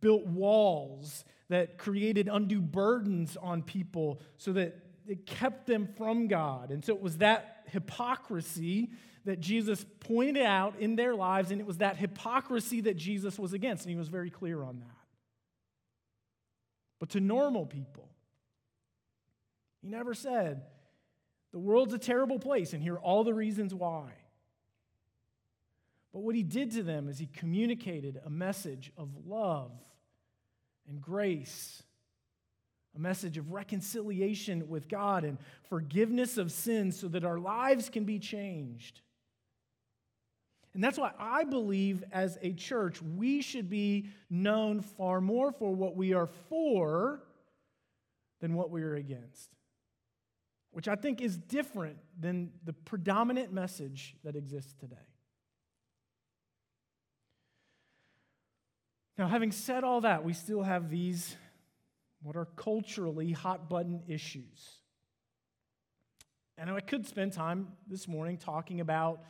built 0.00 0.26
walls 0.26 1.24
that 1.48 1.78
created 1.78 2.28
undue 2.30 2.60
burdens 2.60 3.36
on 3.36 3.62
people 3.62 4.20
so 4.36 4.52
that 4.52 4.76
it 5.06 5.26
kept 5.26 5.66
them 5.66 5.86
from 5.96 6.28
God. 6.28 6.70
And 6.70 6.84
so 6.84 6.94
it 6.94 7.02
was 7.02 7.18
that 7.18 7.64
hypocrisy 7.66 8.90
that 9.24 9.40
Jesus 9.40 9.84
pointed 10.00 10.44
out 10.44 10.78
in 10.78 10.96
their 10.96 11.14
lives, 11.14 11.50
and 11.50 11.60
it 11.60 11.66
was 11.66 11.78
that 11.78 11.96
hypocrisy 11.96 12.82
that 12.82 12.96
Jesus 12.96 13.38
was 13.38 13.52
against, 13.52 13.84
and 13.84 13.90
he 13.90 13.96
was 13.96 14.08
very 14.08 14.30
clear 14.30 14.62
on 14.62 14.80
that. 14.80 14.96
But 17.00 17.10
to 17.10 17.20
normal 17.20 17.66
people, 17.66 18.08
he 19.80 19.88
never 19.88 20.14
said, 20.14 20.62
the 21.52 21.58
world's 21.58 21.94
a 21.94 21.98
terrible 21.98 22.38
place, 22.38 22.72
and 22.72 22.82
here 22.82 22.94
are 22.94 23.00
all 23.00 23.24
the 23.24 23.34
reasons 23.34 23.74
why. 23.74 24.12
But 26.14 26.20
what 26.20 26.36
he 26.36 26.44
did 26.44 26.70
to 26.72 26.84
them 26.84 27.08
is 27.08 27.18
he 27.18 27.26
communicated 27.26 28.20
a 28.24 28.30
message 28.30 28.92
of 28.96 29.08
love 29.26 29.72
and 30.88 31.00
grace, 31.02 31.82
a 32.94 33.00
message 33.00 33.36
of 33.36 33.50
reconciliation 33.50 34.68
with 34.68 34.88
God 34.88 35.24
and 35.24 35.38
forgiveness 35.68 36.38
of 36.38 36.52
sins 36.52 36.96
so 36.96 37.08
that 37.08 37.24
our 37.24 37.40
lives 37.40 37.88
can 37.90 38.04
be 38.04 38.20
changed. 38.20 39.00
And 40.72 40.84
that's 40.84 40.98
why 40.98 41.10
I 41.18 41.42
believe 41.42 42.04
as 42.12 42.38
a 42.42 42.52
church, 42.52 43.02
we 43.02 43.42
should 43.42 43.68
be 43.68 44.06
known 44.30 44.82
far 44.82 45.20
more 45.20 45.50
for 45.50 45.74
what 45.74 45.96
we 45.96 46.14
are 46.14 46.28
for 46.48 47.24
than 48.40 48.54
what 48.54 48.70
we 48.70 48.84
are 48.84 48.94
against, 48.94 49.50
which 50.70 50.86
I 50.86 50.94
think 50.94 51.20
is 51.20 51.36
different 51.36 51.96
than 52.20 52.52
the 52.64 52.72
predominant 52.72 53.52
message 53.52 54.14
that 54.22 54.36
exists 54.36 54.74
today. 54.78 54.96
Now, 59.16 59.28
having 59.28 59.52
said 59.52 59.84
all 59.84 60.00
that, 60.00 60.24
we 60.24 60.32
still 60.32 60.62
have 60.62 60.90
these, 60.90 61.36
what 62.22 62.36
are 62.36 62.46
culturally 62.56 63.32
hot 63.32 63.68
button 63.68 64.02
issues. 64.08 64.80
And 66.58 66.70
I 66.70 66.80
could 66.80 67.06
spend 67.06 67.32
time 67.32 67.68
this 67.88 68.08
morning 68.08 68.38
talking 68.38 68.80
about 68.80 69.20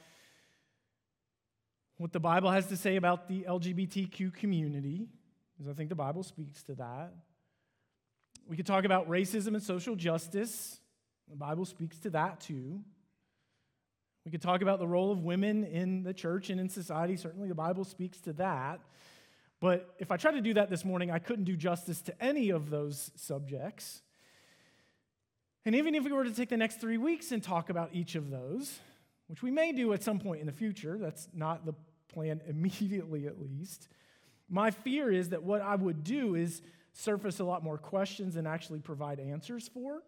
what 1.97 2.13
the 2.13 2.21
Bible 2.21 2.51
has 2.51 2.67
to 2.67 2.77
say 2.77 2.97
about 2.97 3.29
the 3.29 3.45
LGBTQ 3.49 4.35
community, 4.35 5.07
because 5.53 5.71
I 5.71 5.75
think 5.75 5.91
the 5.91 5.95
Bible 5.95 6.23
speaks 6.23 6.63
to 6.65 6.75
that. 6.77 7.13
We 8.47 8.57
could 8.57 8.67
talk 8.67 8.85
about 8.85 9.09
racism 9.09 9.49
and 9.49 9.63
social 9.63 9.97
justice. 9.97 10.81
The 11.29 11.37
Bible 11.37 11.65
speaks 11.65 11.99
to 12.01 12.11
that 12.11 12.41
too. 12.41 12.81
We 14.25 14.31
could 14.31 14.43
talk 14.43 14.63
about 14.63 14.79
the 14.79 14.87
role 14.87 15.13
of 15.13 15.23
women 15.23 15.65
in 15.65 16.03
the 16.03 16.15
church 16.15 16.51
and 16.51 16.59
in 16.59 16.69
society. 16.69 17.17
Certainly, 17.17 17.49
the 17.49 17.55
Bible 17.55 17.85
speaks 17.85 18.21
to 18.23 18.33
that. 18.35 18.81
But 19.61 19.95
if 19.99 20.11
I 20.11 20.17
tried 20.17 20.33
to 20.33 20.41
do 20.41 20.55
that 20.55 20.71
this 20.71 20.85
morning, 20.85 21.11
I 21.11 21.19
couldn't 21.19 21.45
do 21.45 21.57
justice 21.57 22.03
to 22.03 22.23
any 22.23 22.51
of 22.51 22.71
those 22.71 23.11
subjects. 23.17 24.03
And 25.65 25.75
even 25.75 25.95
if 25.95 26.05
we 26.05 26.13
were 26.13 26.25
to 26.25 26.35
take 26.35 26.51
the 26.51 26.57
next 26.57 26.81
three 26.81 26.99
weeks 26.99 27.33
and 27.33 27.43
talk 27.43 27.71
about 27.71 27.91
each 27.93 28.15
of 28.15 28.31
those, 28.31 28.79
which 29.29 29.43
we 29.43 29.51
may 29.51 29.73
do 29.73 29.93
at 29.93 30.03
some 30.03 30.19
point 30.19 30.41
in 30.41 30.47
the 30.47 30.53
future, 30.53 30.99
that's 30.99 31.29
not 31.33 31.65
the 31.65 31.75
plan 32.09 32.41
immediately 32.47 33.27
at 33.27 33.41
least, 33.41 33.89
my 34.49 34.71
fear 34.71 35.11
is 35.11 35.31
that 35.31 35.43
what 35.43 35.63
I 35.63 35.75
would 35.75 36.05
do 36.05 36.35
is 36.35 36.61
surface 36.93 37.41
a 37.41 37.45
lot 37.45 37.65
more 37.65 37.79
questions 37.79 38.37
and 38.37 38.47
actually 38.47 38.81
provide 38.81 39.19
answers 39.19 39.69
for. 39.69 40.03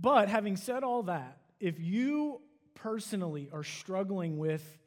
But 0.00 0.28
having 0.28 0.56
said 0.56 0.82
all 0.82 1.04
that, 1.04 1.38
if 1.60 1.80
you 1.80 2.40
personally 2.74 3.48
are 3.52 3.64
struggling 3.64 4.38
with 4.38 4.78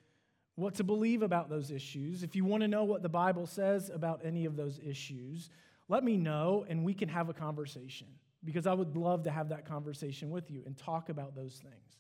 what 0.60 0.76
to 0.76 0.84
believe 0.84 1.22
about 1.22 1.50
those 1.50 1.72
issues, 1.72 2.24
if 2.24 2.36
you 2.36 2.46
want 2.46 2.62
to 2.62 2.68
know 2.68 2.84
what 2.84 3.02
the 3.02 3.10
Bible 3.10 3.48
says 3.48 3.90
about 3.90 4.22
any 4.24 4.46
of 4.46 4.56
those 4.56 4.80
issues, 4.84 5.50
let 5.88 6.04
me 6.04 6.18
know 6.18 6.66
and 6.70 6.84
we 6.84 6.94
can 6.94 7.10
have 7.10 7.30
a 7.30 7.34
conversation 7.34 8.08
because 8.44 8.68
I 8.68 8.74
would 8.74 8.96
love 8.96 9.24
to 9.24 9.32
have 9.32 9.50
that 9.50 9.66
conversation 9.66 10.30
with 10.30 10.50
you 10.50 10.64
and 10.66 10.78
talk 10.78 11.10
about 11.10 11.36
those 11.36 11.56
things. 11.56 11.98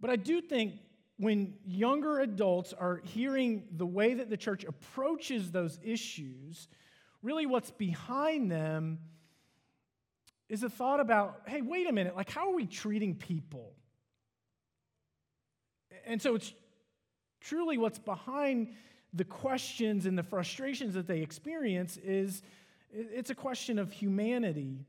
But 0.00 0.10
I 0.10 0.16
do 0.16 0.40
think 0.40 0.74
when 1.16 1.54
younger 1.64 2.20
adults 2.20 2.72
are 2.72 3.00
hearing 3.04 3.64
the 3.76 3.86
way 3.86 4.14
that 4.14 4.28
the 4.30 4.36
church 4.36 4.64
approaches 4.64 5.50
those 5.50 5.78
issues, 5.82 6.68
really 7.22 7.46
what's 7.46 7.70
behind 7.70 8.50
them 8.50 8.98
is 10.48 10.62
a 10.62 10.68
thought 10.68 11.00
about 11.00 11.42
hey, 11.46 11.62
wait 11.62 11.88
a 11.88 11.92
minute, 11.92 12.16
like, 12.16 12.30
how 12.30 12.50
are 12.50 12.54
we 12.54 12.66
treating 12.66 13.14
people? 13.14 13.72
And 16.04 16.20
so 16.20 16.34
it's 16.34 16.52
truly 17.42 17.78
what's 17.78 17.98
behind 17.98 18.74
the 19.12 19.24
questions 19.24 20.06
and 20.06 20.16
the 20.16 20.22
frustrations 20.22 20.94
that 20.94 21.06
they 21.06 21.20
experience 21.20 21.98
is 21.98 22.42
it's 22.92 23.30
a 23.30 23.34
question 23.34 23.78
of 23.78 23.92
humanity 23.92 24.86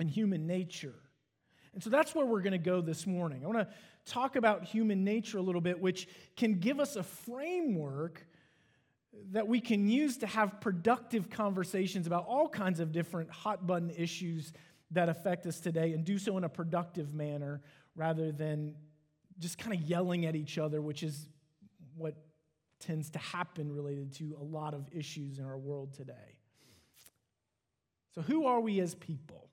and 0.00 0.10
human 0.10 0.46
nature. 0.46 0.94
And 1.74 1.82
so 1.82 1.90
that's 1.90 2.14
where 2.14 2.26
we're 2.26 2.40
going 2.40 2.52
to 2.52 2.58
go 2.58 2.80
this 2.80 3.06
morning. 3.06 3.42
I 3.44 3.46
want 3.46 3.58
to 3.58 3.68
talk 4.04 4.36
about 4.36 4.64
human 4.64 5.04
nature 5.04 5.38
a 5.38 5.42
little 5.42 5.60
bit, 5.60 5.80
which 5.80 6.08
can 6.36 6.58
give 6.58 6.80
us 6.80 6.96
a 6.96 7.02
framework 7.02 8.26
that 9.32 9.46
we 9.46 9.60
can 9.60 9.88
use 9.88 10.16
to 10.18 10.26
have 10.26 10.60
productive 10.60 11.28
conversations 11.30 12.06
about 12.06 12.26
all 12.26 12.48
kinds 12.48 12.80
of 12.80 12.92
different 12.92 13.30
hot 13.30 13.66
button 13.66 13.90
issues 13.90 14.52
that 14.90 15.08
affect 15.08 15.46
us 15.46 15.60
today 15.60 15.92
and 15.92 16.04
do 16.04 16.18
so 16.18 16.36
in 16.38 16.44
a 16.44 16.48
productive 16.48 17.14
manner 17.14 17.60
rather 17.94 18.32
than 18.32 18.74
just 19.38 19.58
kind 19.58 19.74
of 19.74 19.82
yelling 19.82 20.24
at 20.26 20.34
each 20.34 20.58
other, 20.58 20.80
which 20.80 21.02
is 21.02 21.28
what 21.98 22.14
tends 22.80 23.10
to 23.10 23.18
happen 23.18 23.72
related 23.72 24.12
to 24.14 24.36
a 24.40 24.44
lot 24.44 24.74
of 24.74 24.88
issues 24.92 25.38
in 25.38 25.44
our 25.44 25.58
world 25.58 25.94
today. 25.94 26.36
So, 28.14 28.22
who 28.22 28.46
are 28.46 28.60
we 28.60 28.80
as 28.80 28.94
people? 28.94 29.48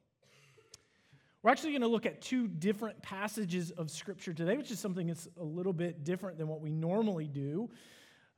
We're 1.41 1.51
actually 1.51 1.73
going 1.73 1.81
to 1.81 1.87
look 1.87 2.07
at 2.07 2.21
two 2.21 2.47
different 2.47 3.01
passages 3.03 3.69
of 3.69 3.91
Scripture 3.91 4.33
today, 4.33 4.57
which 4.57 4.71
is 4.71 4.79
something 4.79 5.05
that's 5.05 5.27
a 5.39 5.43
little 5.43 5.73
bit 5.73 6.03
different 6.03 6.39
than 6.39 6.47
what 6.47 6.59
we 6.59 6.71
normally 6.71 7.27
do. 7.27 7.69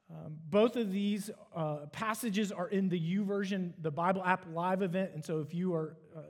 Um, 0.09 0.35
both 0.49 0.75
of 0.75 0.91
these 0.91 1.29
uh, 1.55 1.85
passages 1.91 2.51
are 2.51 2.67
in 2.67 2.89
the 2.89 2.99
YouVersion, 2.99 3.73
the 3.81 3.91
Bible 3.91 4.23
app 4.25 4.45
live 4.51 4.81
event. 4.81 5.11
And 5.13 5.23
so 5.23 5.39
if 5.39 5.53
you 5.53 5.73
are 5.73 5.95
uh, 6.15 6.21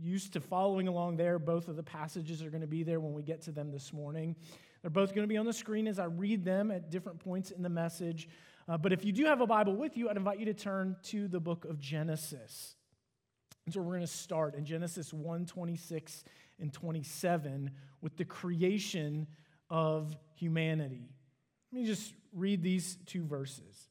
used 0.00 0.32
to 0.34 0.40
following 0.40 0.88
along 0.88 1.16
there, 1.16 1.38
both 1.38 1.68
of 1.68 1.76
the 1.76 1.82
passages 1.82 2.42
are 2.42 2.50
going 2.50 2.60
to 2.62 2.66
be 2.66 2.82
there 2.82 3.00
when 3.00 3.12
we 3.14 3.22
get 3.22 3.42
to 3.42 3.52
them 3.52 3.70
this 3.70 3.92
morning. 3.92 4.36
They're 4.86 4.90
both 4.92 5.16
going 5.16 5.24
to 5.24 5.28
be 5.28 5.36
on 5.36 5.46
the 5.46 5.52
screen 5.52 5.88
as 5.88 5.98
I 5.98 6.04
read 6.04 6.44
them 6.44 6.70
at 6.70 6.92
different 6.92 7.18
points 7.18 7.50
in 7.50 7.60
the 7.60 7.68
message. 7.68 8.28
Uh, 8.68 8.78
but 8.78 8.92
if 8.92 9.04
you 9.04 9.10
do 9.10 9.24
have 9.24 9.40
a 9.40 9.46
Bible 9.46 9.74
with 9.74 9.96
you, 9.96 10.08
I'd 10.08 10.16
invite 10.16 10.38
you 10.38 10.44
to 10.44 10.54
turn 10.54 10.94
to 11.06 11.26
the 11.26 11.40
book 11.40 11.64
of 11.64 11.80
Genesis. 11.80 12.76
And 13.64 13.74
so 13.74 13.80
we're 13.80 13.94
going 13.94 14.02
to 14.02 14.06
start 14.06 14.54
in 14.54 14.64
Genesis 14.64 15.12
1 15.12 15.46
26 15.46 16.22
and 16.60 16.72
27 16.72 17.72
with 18.00 18.16
the 18.16 18.24
creation 18.24 19.26
of 19.70 20.16
humanity. 20.36 21.10
Let 21.72 21.80
me 21.80 21.84
just 21.88 22.14
read 22.32 22.62
these 22.62 22.96
two 23.06 23.24
verses. 23.24 23.88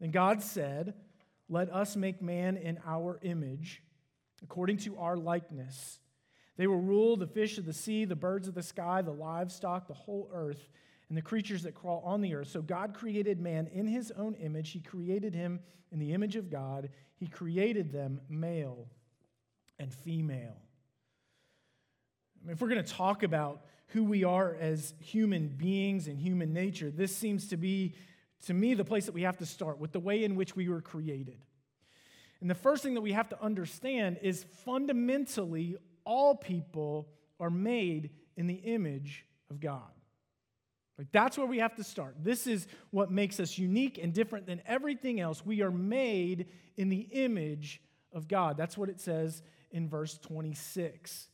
Then 0.00 0.12
God 0.12 0.42
said, 0.42 0.94
Let 1.50 1.70
us 1.70 1.94
make 1.94 2.22
man 2.22 2.56
in 2.56 2.78
our 2.86 3.18
image, 3.20 3.82
according 4.42 4.78
to 4.78 4.96
our 4.96 5.18
likeness. 5.18 5.98
They 6.56 6.66
will 6.66 6.80
rule 6.80 7.16
the 7.16 7.26
fish 7.26 7.58
of 7.58 7.66
the 7.66 7.72
sea, 7.72 8.04
the 8.04 8.16
birds 8.16 8.48
of 8.48 8.54
the 8.54 8.62
sky, 8.62 9.02
the 9.02 9.12
livestock, 9.12 9.88
the 9.88 9.94
whole 9.94 10.30
earth, 10.32 10.68
and 11.08 11.16
the 11.16 11.22
creatures 11.22 11.62
that 11.64 11.74
crawl 11.74 12.02
on 12.04 12.20
the 12.20 12.34
earth. 12.34 12.48
So 12.48 12.62
God 12.62 12.94
created 12.94 13.40
man 13.40 13.68
in 13.72 13.86
his 13.86 14.10
own 14.10 14.34
image. 14.34 14.70
He 14.70 14.80
created 14.80 15.34
him 15.34 15.60
in 15.92 15.98
the 15.98 16.12
image 16.12 16.36
of 16.36 16.50
God. 16.50 16.88
He 17.16 17.26
created 17.26 17.92
them 17.92 18.20
male 18.28 18.88
and 19.78 19.92
female. 19.92 20.56
I 22.42 22.46
mean, 22.46 22.54
if 22.54 22.60
we're 22.60 22.68
going 22.68 22.84
to 22.84 22.92
talk 22.92 23.22
about 23.22 23.62
who 23.88 24.04
we 24.04 24.24
are 24.24 24.56
as 24.60 24.94
human 24.98 25.48
beings 25.48 26.08
and 26.08 26.18
human 26.18 26.52
nature, 26.52 26.90
this 26.90 27.14
seems 27.14 27.48
to 27.48 27.56
be, 27.56 27.94
to 28.46 28.54
me, 28.54 28.74
the 28.74 28.84
place 28.84 29.06
that 29.06 29.14
we 29.14 29.22
have 29.22 29.38
to 29.38 29.46
start 29.46 29.78
with 29.78 29.92
the 29.92 30.00
way 30.00 30.24
in 30.24 30.34
which 30.34 30.56
we 30.56 30.68
were 30.68 30.80
created. 30.80 31.38
And 32.40 32.50
the 32.50 32.54
first 32.54 32.82
thing 32.82 32.94
that 32.94 33.00
we 33.00 33.12
have 33.12 33.28
to 33.30 33.42
understand 33.42 34.18
is 34.22 34.44
fundamentally, 34.64 35.76
all 36.06 36.34
people 36.34 37.08
are 37.38 37.50
made 37.50 38.10
in 38.36 38.46
the 38.46 38.54
image 38.54 39.26
of 39.50 39.60
God. 39.60 39.82
Like 40.96 41.08
that's 41.12 41.36
where 41.36 41.46
we 41.46 41.58
have 41.58 41.74
to 41.76 41.84
start. 41.84 42.16
This 42.22 42.46
is 42.46 42.66
what 42.90 43.10
makes 43.10 43.38
us 43.38 43.58
unique 43.58 43.98
and 43.98 44.14
different 44.14 44.46
than 44.46 44.62
everything 44.66 45.20
else. 45.20 45.44
We 45.44 45.60
are 45.60 45.70
made 45.70 46.46
in 46.78 46.88
the 46.88 47.00
image 47.12 47.82
of 48.12 48.28
God. 48.28 48.56
That's 48.56 48.78
what 48.78 48.88
it 48.88 49.00
says 49.00 49.42
in 49.70 49.90
verse 49.90 50.16
26. 50.18 51.28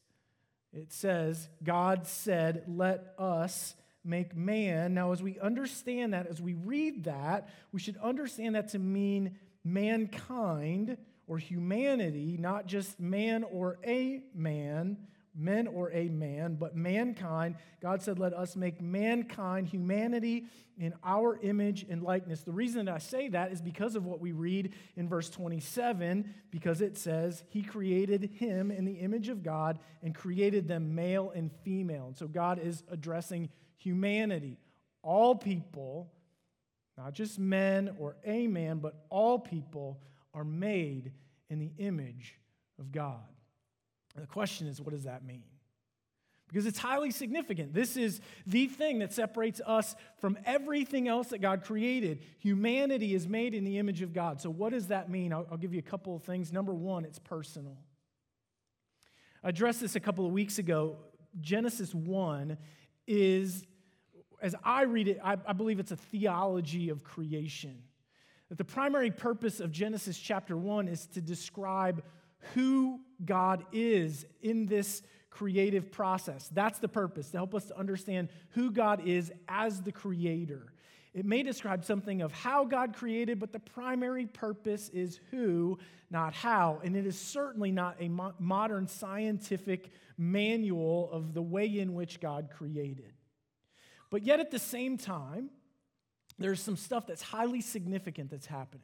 It 0.73 0.93
says, 0.93 1.49
God 1.63 2.07
said, 2.07 2.65
Let 2.67 3.15
us 3.19 3.75
make 4.05 4.35
man. 4.35 4.95
Now, 4.95 5.13
as 5.13 5.23
we 5.23 5.39
understand 5.39 6.13
that, 6.15 6.27
as 6.27 6.41
we 6.41 6.55
read 6.55 7.05
that, 7.05 7.49
we 7.71 7.79
should 7.79 7.99
understand 7.99 8.57
that 8.57 8.69
to 8.69 8.81
mean 8.81 9.37
mankind 9.65 10.97
or 11.33 11.39
humanity, 11.39 12.37
not 12.39 12.67
just 12.67 13.01
man 13.01 13.43
or 13.43 13.79
a 13.87 14.21
man, 14.35 14.99
men 15.35 15.67
or 15.67 15.91
a 15.93 16.11
man, 16.11 16.57
but 16.61 16.77
mankind. 16.77 17.55
God 17.81 18.03
said, 18.03 18.19
Let 18.19 18.35
us 18.35 18.55
make 18.55 18.83
mankind, 18.83 19.67
humanity, 19.67 20.45
in 20.77 20.93
our 21.03 21.39
image 21.41 21.87
and 21.89 22.03
likeness. 22.03 22.43
The 22.43 22.53
reason 22.53 22.85
that 22.85 22.95
I 22.95 22.99
say 22.99 23.29
that 23.29 23.51
is 23.51 23.63
because 23.63 23.97
of 23.97 24.05
what 24.05 24.21
we 24.21 24.33
read 24.33 24.75
in 24.95 25.09
verse 25.09 25.31
27, 25.31 26.35
because 26.51 26.83
it 26.83 26.99
says, 26.99 27.43
He 27.49 27.63
created 27.63 28.25
him 28.35 28.71
in 28.71 28.85
the 28.85 28.97
image 28.97 29.31
of 29.31 29.43
God 29.43 29.79
and 30.03 30.15
created 30.15 30.69
them 30.69 30.95
male 30.95 31.33
and 31.35 31.51
female. 31.65 32.09
And 32.09 32.17
so 32.19 32.29
God 32.29 32.59
is 32.59 32.83
addressing 32.91 33.49
humanity, 33.79 34.59
all 35.03 35.35
people, 35.35 36.13
not 36.99 37.15
just 37.15 37.39
men 37.39 37.97
or 37.99 38.17
a 38.23 38.49
man, 38.49 38.81
but 38.81 39.07
all 39.09 39.39
people 39.39 39.99
are 40.35 40.45
made 40.45 41.13
in 41.51 41.59
the 41.59 41.73
image 41.79 42.39
of 42.79 42.93
God. 42.93 43.21
The 44.17 44.27
question 44.27 44.67
is, 44.67 44.81
what 44.81 44.93
does 44.93 45.05
that 45.05 45.25
mean? 45.25 45.45
Because 46.49 46.67
it's 46.67 46.79
highly 46.79 47.11
significant. 47.11 47.73
This 47.73 47.97
is 47.97 48.21
the 48.47 48.67
thing 48.67 48.99
that 48.99 49.13
separates 49.13 49.63
us 49.65 49.95
from 50.19 50.37
everything 50.45 51.09
else 51.09 51.29
that 51.29 51.41
God 51.41 51.65
created. 51.65 52.23
Humanity 52.41 53.15
is 53.15 53.27
made 53.27 53.55
in 53.55 53.65
the 53.65 53.79
image 53.79 54.03
of 54.03 54.13
God. 54.13 54.39
So, 54.39 54.51
what 54.51 54.73
does 54.73 54.89
that 54.89 55.09
mean? 55.09 55.33
I'll, 55.33 55.47
I'll 55.51 55.57
give 55.57 55.73
you 55.73 55.79
a 55.79 55.83
couple 55.91 56.15
of 56.15 56.23
things. 56.25 56.53
Number 56.53 56.75
one, 56.75 57.07
it's 57.07 57.19
personal. 57.19 57.79
I 59.43 59.49
addressed 59.49 59.81
this 59.81 59.97
a 59.97 60.01
couple 60.01 60.27
of 60.27 60.33
weeks 60.33 60.59
ago. 60.59 60.97
Genesis 61.41 61.95
1 61.95 62.59
is, 63.07 63.65
as 64.43 64.55
I 64.63 64.83
read 64.83 65.09
it, 65.09 65.21
I, 65.25 65.39
I 65.47 65.55
believe 65.55 65.81
it's 65.81 65.93
a 65.93 65.97
theology 65.97 66.91
of 66.91 67.03
creation. 67.03 67.83
That 68.53 68.59
the 68.59 68.65
primary 68.65 69.11
purpose 69.11 69.61
of 69.61 69.73
Genesis 69.73 70.19
chapter 70.19 70.59
1 70.59 70.87
is 70.87 71.07
to 71.15 71.23
describe 71.23 72.03
who 72.53 73.01
God 73.25 73.65
is 73.73 74.27
in 74.43 74.67
this 74.67 75.01
creative 75.31 75.91
process. 75.91 76.51
That's 76.53 76.79
the 76.79 76.87
purpose, 76.87 77.31
to 77.31 77.39
help 77.39 77.55
us 77.55 77.65
to 77.69 77.79
understand 77.79 78.29
who 78.51 78.71
God 78.71 79.07
is 79.07 79.33
as 79.49 79.81
the 79.81 79.91
creator. 79.91 80.75
It 81.15 81.25
may 81.25 81.43
describe 81.43 81.83
something 81.87 82.21
of 82.21 82.31
how 82.31 82.67
God 82.67 82.95
created, 82.95 83.41
but 83.41 83.55
the 83.55 83.59
primary 83.59 84.27
purpose 84.27 84.91
is 84.91 85.19
who, 85.31 85.79
not 86.11 86.35
how. 86.35 86.83
And 86.85 86.95
it 86.95 87.07
is 87.07 87.19
certainly 87.19 87.73
not 87.73 87.97
a 88.01 88.11
mo- 88.11 88.35
modern 88.39 88.87
scientific 88.87 89.89
manual 90.19 91.11
of 91.11 91.33
the 91.33 91.41
way 91.41 91.79
in 91.79 91.95
which 91.95 92.21
God 92.21 92.51
created. 92.55 93.15
But 94.11 94.25
yet, 94.25 94.41
at 94.41 94.51
the 94.51 94.59
same 94.59 94.99
time, 94.99 95.49
there's 96.39 96.61
some 96.61 96.77
stuff 96.77 97.07
that's 97.07 97.23
highly 97.23 97.61
significant 97.61 98.31
that's 98.31 98.47
happening. 98.47 98.83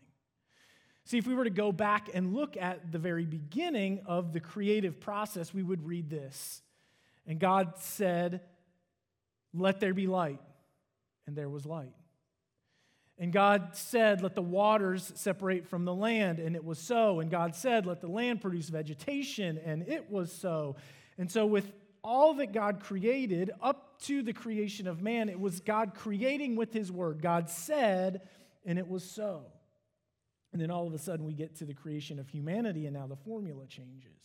See, 1.04 1.16
if 1.16 1.26
we 1.26 1.34
were 1.34 1.44
to 1.44 1.50
go 1.50 1.72
back 1.72 2.10
and 2.12 2.34
look 2.34 2.56
at 2.56 2.92
the 2.92 2.98
very 2.98 3.24
beginning 3.24 4.02
of 4.04 4.32
the 4.32 4.40
creative 4.40 5.00
process, 5.00 5.54
we 5.54 5.62
would 5.62 5.86
read 5.86 6.10
this. 6.10 6.62
And 7.26 7.38
God 7.38 7.74
said, 7.78 8.42
Let 9.54 9.80
there 9.80 9.94
be 9.94 10.06
light. 10.06 10.40
And 11.26 11.34
there 11.34 11.48
was 11.48 11.64
light. 11.64 11.94
And 13.18 13.32
God 13.32 13.70
said, 13.72 14.22
Let 14.22 14.34
the 14.34 14.42
waters 14.42 15.10
separate 15.14 15.66
from 15.66 15.84
the 15.84 15.94
land, 15.94 16.38
and 16.38 16.54
it 16.54 16.64
was 16.64 16.78
so. 16.78 17.20
And 17.20 17.30
God 17.30 17.54
said, 17.56 17.86
Let 17.86 18.00
the 18.00 18.08
land 18.08 18.40
produce 18.40 18.68
vegetation, 18.68 19.58
and 19.64 19.88
it 19.88 20.10
was 20.10 20.30
so. 20.30 20.76
And 21.16 21.30
so, 21.30 21.46
with 21.46 21.72
all 22.08 22.34
that 22.34 22.52
God 22.52 22.80
created 22.80 23.50
up 23.60 24.00
to 24.04 24.22
the 24.22 24.32
creation 24.32 24.86
of 24.86 25.02
man, 25.02 25.28
it 25.28 25.38
was 25.38 25.60
God 25.60 25.92
creating 25.94 26.56
with 26.56 26.72
his 26.72 26.90
word. 26.90 27.20
God 27.20 27.50
said, 27.50 28.22
and 28.64 28.78
it 28.78 28.88
was 28.88 29.04
so. 29.04 29.44
And 30.50 30.62
then 30.62 30.70
all 30.70 30.86
of 30.86 30.94
a 30.94 30.98
sudden, 30.98 31.26
we 31.26 31.34
get 31.34 31.56
to 31.56 31.66
the 31.66 31.74
creation 31.74 32.18
of 32.18 32.26
humanity, 32.30 32.86
and 32.86 32.96
now 32.96 33.06
the 33.06 33.16
formula 33.16 33.66
changes. 33.66 34.24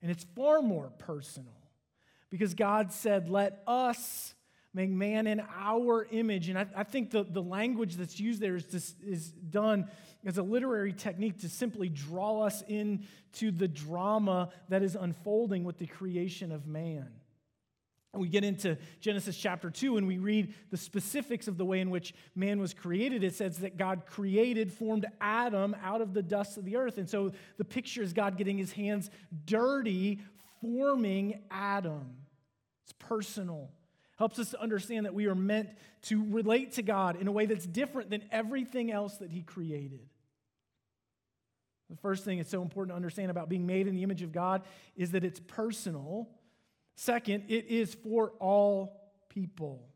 And 0.00 0.10
it's 0.10 0.24
far 0.34 0.62
more 0.62 0.90
personal 0.98 1.52
because 2.30 2.54
God 2.54 2.90
said, 2.90 3.28
Let 3.28 3.62
us 3.66 4.34
make 4.76 4.90
man 4.90 5.26
in 5.26 5.42
our 5.58 6.06
image. 6.10 6.50
And 6.50 6.58
I, 6.58 6.66
I 6.76 6.82
think 6.84 7.10
the, 7.10 7.24
the 7.24 7.42
language 7.42 7.96
that's 7.96 8.20
used 8.20 8.42
there 8.42 8.56
is, 8.56 8.94
is 9.02 9.30
done 9.30 9.88
as 10.26 10.36
a 10.36 10.42
literary 10.42 10.92
technique 10.92 11.40
to 11.40 11.48
simply 11.48 11.88
draw 11.88 12.42
us 12.42 12.62
into 12.68 13.50
the 13.50 13.68
drama 13.68 14.50
that 14.68 14.82
is 14.82 14.94
unfolding 14.94 15.64
with 15.64 15.78
the 15.78 15.86
creation 15.86 16.52
of 16.52 16.66
man. 16.66 17.08
And 18.12 18.20
We 18.20 18.28
get 18.28 18.44
into 18.44 18.76
Genesis 19.00 19.38
chapter 19.38 19.70
2 19.70 19.96
and 19.96 20.06
we 20.06 20.18
read 20.18 20.52
the 20.70 20.76
specifics 20.76 21.48
of 21.48 21.56
the 21.56 21.64
way 21.64 21.80
in 21.80 21.88
which 21.88 22.12
man 22.34 22.60
was 22.60 22.74
created. 22.74 23.24
It 23.24 23.34
says 23.34 23.58
that 23.58 23.78
God 23.78 24.02
created, 24.04 24.70
formed 24.70 25.06
Adam 25.22 25.74
out 25.82 26.02
of 26.02 26.12
the 26.12 26.22
dust 26.22 26.58
of 26.58 26.66
the 26.66 26.76
earth. 26.76 26.98
And 26.98 27.08
so 27.08 27.32
the 27.56 27.64
picture 27.64 28.02
is 28.02 28.12
God 28.12 28.36
getting 28.36 28.58
his 28.58 28.72
hands 28.72 29.08
dirty, 29.46 30.20
forming 30.60 31.40
Adam. 31.50 32.10
It's 32.84 32.92
personal 32.98 33.70
helps 34.16 34.38
us 34.38 34.50
to 34.50 34.60
understand 34.60 35.06
that 35.06 35.14
we 35.14 35.26
are 35.26 35.34
meant 35.34 35.68
to 36.02 36.24
relate 36.30 36.72
to 36.72 36.82
God 36.82 37.20
in 37.20 37.28
a 37.28 37.32
way 37.32 37.46
that's 37.46 37.66
different 37.66 38.10
than 38.10 38.22
everything 38.32 38.90
else 38.90 39.18
that 39.18 39.30
He 39.30 39.42
created. 39.42 40.00
The 41.90 41.96
first 41.96 42.24
thing 42.24 42.38
it's 42.38 42.50
so 42.50 42.62
important 42.62 42.92
to 42.92 42.96
understand 42.96 43.30
about 43.30 43.48
being 43.48 43.66
made 43.66 43.86
in 43.86 43.94
the 43.94 44.02
image 44.02 44.22
of 44.22 44.32
God 44.32 44.62
is 44.96 45.12
that 45.12 45.22
it's 45.22 45.38
personal. 45.40 46.28
Second, 46.96 47.44
it 47.48 47.66
is 47.66 47.94
for 47.94 48.32
all 48.40 49.12
people. 49.28 49.86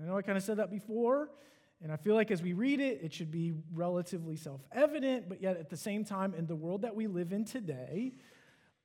I 0.00 0.06
know 0.06 0.16
I 0.16 0.22
kind 0.22 0.36
of 0.36 0.44
said 0.44 0.56
that 0.56 0.70
before, 0.70 1.30
and 1.82 1.92
I 1.92 1.96
feel 1.96 2.14
like 2.14 2.30
as 2.30 2.42
we 2.42 2.54
read 2.54 2.80
it, 2.80 3.00
it 3.02 3.12
should 3.12 3.30
be 3.30 3.52
relatively 3.72 4.36
self 4.36 4.62
evident, 4.72 5.28
but 5.28 5.42
yet 5.42 5.58
at 5.58 5.68
the 5.68 5.76
same 5.76 6.04
time, 6.04 6.34
in 6.34 6.46
the 6.46 6.56
world 6.56 6.82
that 6.82 6.96
we 6.96 7.06
live 7.06 7.32
in 7.32 7.44
today, 7.44 8.14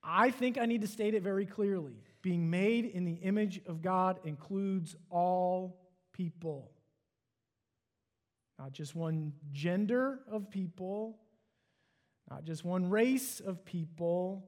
I 0.04 0.30
think 0.30 0.58
I 0.58 0.66
need 0.66 0.82
to 0.82 0.88
state 0.88 1.14
it 1.14 1.24
very 1.24 1.46
clearly 1.46 1.96
being 2.22 2.50
made 2.50 2.86
in 2.86 3.06
the 3.06 3.14
image 3.14 3.62
of 3.68 3.82
God 3.82 4.20
includes 4.24 4.96
all 5.10 5.80
people. 6.14 6.72
Not 8.60 8.74
just 8.74 8.96
one 8.96 9.34
gender 9.52 10.20
of 10.30 10.52
people, 10.52 11.18
not 12.30 12.44
just 12.44 12.64
one 12.64 12.90
race 12.90 13.40
of 13.40 13.66
people, 13.66 14.48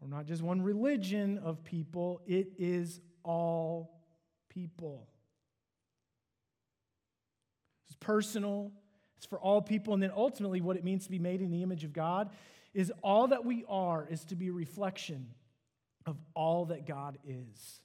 or 0.00 0.08
not 0.08 0.26
just 0.26 0.42
one 0.42 0.60
religion 0.60 1.38
of 1.38 1.64
people. 1.64 2.20
It 2.26 2.52
is 2.58 3.00
all 3.24 4.02
people. 4.48 5.08
It's 7.86 7.96
personal, 7.98 8.70
it's 9.16 9.26
for 9.26 9.38
all 9.38 9.62
people. 9.62 9.94
And 9.94 10.02
then 10.02 10.12
ultimately, 10.14 10.60
what 10.60 10.76
it 10.76 10.84
means 10.84 11.04
to 11.04 11.10
be 11.10 11.18
made 11.18 11.40
in 11.40 11.50
the 11.50 11.62
image 11.62 11.84
of 11.84 11.92
God 11.92 12.30
is 12.74 12.92
all 13.02 13.28
that 13.28 13.44
we 13.44 13.64
are 13.68 14.06
is 14.08 14.24
to 14.26 14.36
be 14.36 14.48
a 14.48 14.52
reflection 14.52 15.28
of 16.08 16.16
all 16.34 16.64
that 16.66 16.86
God 16.86 17.18
is. 17.26 17.80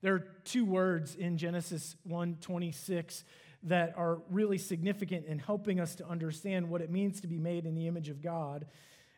There 0.00 0.14
are 0.14 0.26
two 0.44 0.64
words 0.64 1.14
in 1.14 1.36
Genesis 1.36 1.96
1:26 2.08 3.24
that 3.64 3.96
are 3.96 4.22
really 4.30 4.58
significant 4.58 5.26
in 5.26 5.38
helping 5.38 5.78
us 5.78 5.94
to 5.96 6.08
understand 6.08 6.68
what 6.68 6.80
it 6.80 6.90
means 6.90 7.20
to 7.20 7.28
be 7.28 7.38
made 7.38 7.66
in 7.66 7.74
the 7.74 7.86
image 7.86 8.08
of 8.08 8.22
God. 8.22 8.66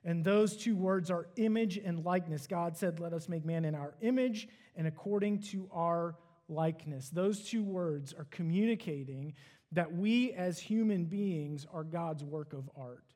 And 0.04 0.22
those 0.22 0.56
two 0.56 0.76
words 0.76 1.10
are 1.10 1.28
image 1.36 1.78
and 1.78 2.04
likeness. 2.04 2.46
God 2.48 2.76
said, 2.76 3.00
Let 3.00 3.14
us 3.14 3.28
make 3.28 3.44
man 3.44 3.64
in 3.64 3.74
our 3.74 3.94
image 4.02 4.48
and 4.76 4.86
according 4.86 5.38
to 5.52 5.70
our 5.72 6.16
likeness. 6.48 7.08
Those 7.08 7.48
two 7.48 7.62
words 7.62 8.12
are 8.12 8.26
communicating 8.30 9.34
that 9.72 9.94
we 9.94 10.32
as 10.32 10.58
human 10.58 11.04
beings 11.04 11.66
are 11.72 11.84
God's 11.84 12.24
work 12.24 12.52
of 12.52 12.68
art. 12.76 13.14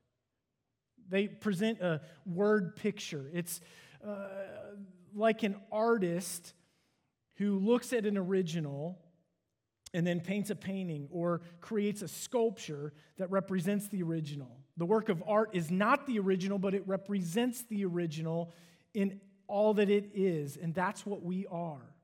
They 1.08 1.28
present 1.28 1.80
a 1.80 2.00
word 2.26 2.76
picture. 2.76 3.30
It's 3.32 3.60
uh, 4.06 4.26
like 5.14 5.42
an 5.42 5.56
artist 5.72 6.54
who 7.36 7.58
looks 7.58 7.92
at 7.92 8.06
an 8.06 8.16
original 8.18 8.98
and 9.94 10.06
then 10.06 10.20
paints 10.20 10.50
a 10.50 10.56
painting 10.56 11.08
or 11.10 11.40
creates 11.60 12.02
a 12.02 12.08
sculpture 12.08 12.92
that 13.16 13.30
represents 13.30 13.88
the 13.88 14.02
original. 14.02 14.58
The 14.76 14.86
work 14.86 15.08
of 15.08 15.22
art 15.26 15.50
is 15.54 15.70
not 15.70 16.06
the 16.06 16.18
original, 16.18 16.58
but 16.58 16.74
it 16.74 16.86
represents 16.86 17.62
the 17.62 17.84
original 17.84 18.52
in 18.94 19.20
all 19.46 19.74
that 19.74 19.88
it 19.88 20.10
is, 20.14 20.56
and 20.56 20.74
that's 20.74 21.06
what 21.06 21.22
we 21.22 21.46
are. 21.50 21.94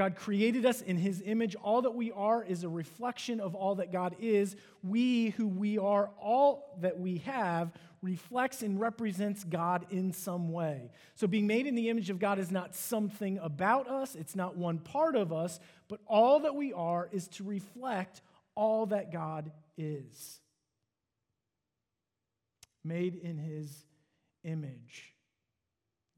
God 0.00 0.16
created 0.16 0.64
us 0.64 0.80
in 0.80 0.96
his 0.96 1.22
image. 1.26 1.54
All 1.56 1.82
that 1.82 1.94
we 1.94 2.10
are 2.12 2.42
is 2.42 2.64
a 2.64 2.70
reflection 2.70 3.38
of 3.38 3.54
all 3.54 3.74
that 3.74 3.92
God 3.92 4.16
is. 4.18 4.56
We, 4.82 5.28
who 5.36 5.46
we 5.46 5.76
are, 5.76 6.08
all 6.18 6.74
that 6.80 6.98
we 6.98 7.18
have, 7.18 7.70
reflects 8.00 8.62
and 8.62 8.80
represents 8.80 9.44
God 9.44 9.84
in 9.90 10.14
some 10.14 10.52
way. 10.52 10.90
So, 11.16 11.26
being 11.26 11.46
made 11.46 11.66
in 11.66 11.74
the 11.74 11.90
image 11.90 12.08
of 12.08 12.18
God 12.18 12.38
is 12.38 12.50
not 12.50 12.74
something 12.74 13.36
about 13.42 13.90
us, 13.90 14.14
it's 14.14 14.34
not 14.34 14.56
one 14.56 14.78
part 14.78 15.16
of 15.16 15.34
us, 15.34 15.60
but 15.86 16.00
all 16.06 16.40
that 16.40 16.54
we 16.54 16.72
are 16.72 17.10
is 17.12 17.28
to 17.28 17.44
reflect 17.44 18.22
all 18.54 18.86
that 18.86 19.12
God 19.12 19.52
is. 19.76 20.40
Made 22.82 23.16
in 23.16 23.36
his 23.36 23.84
image. 24.44 25.12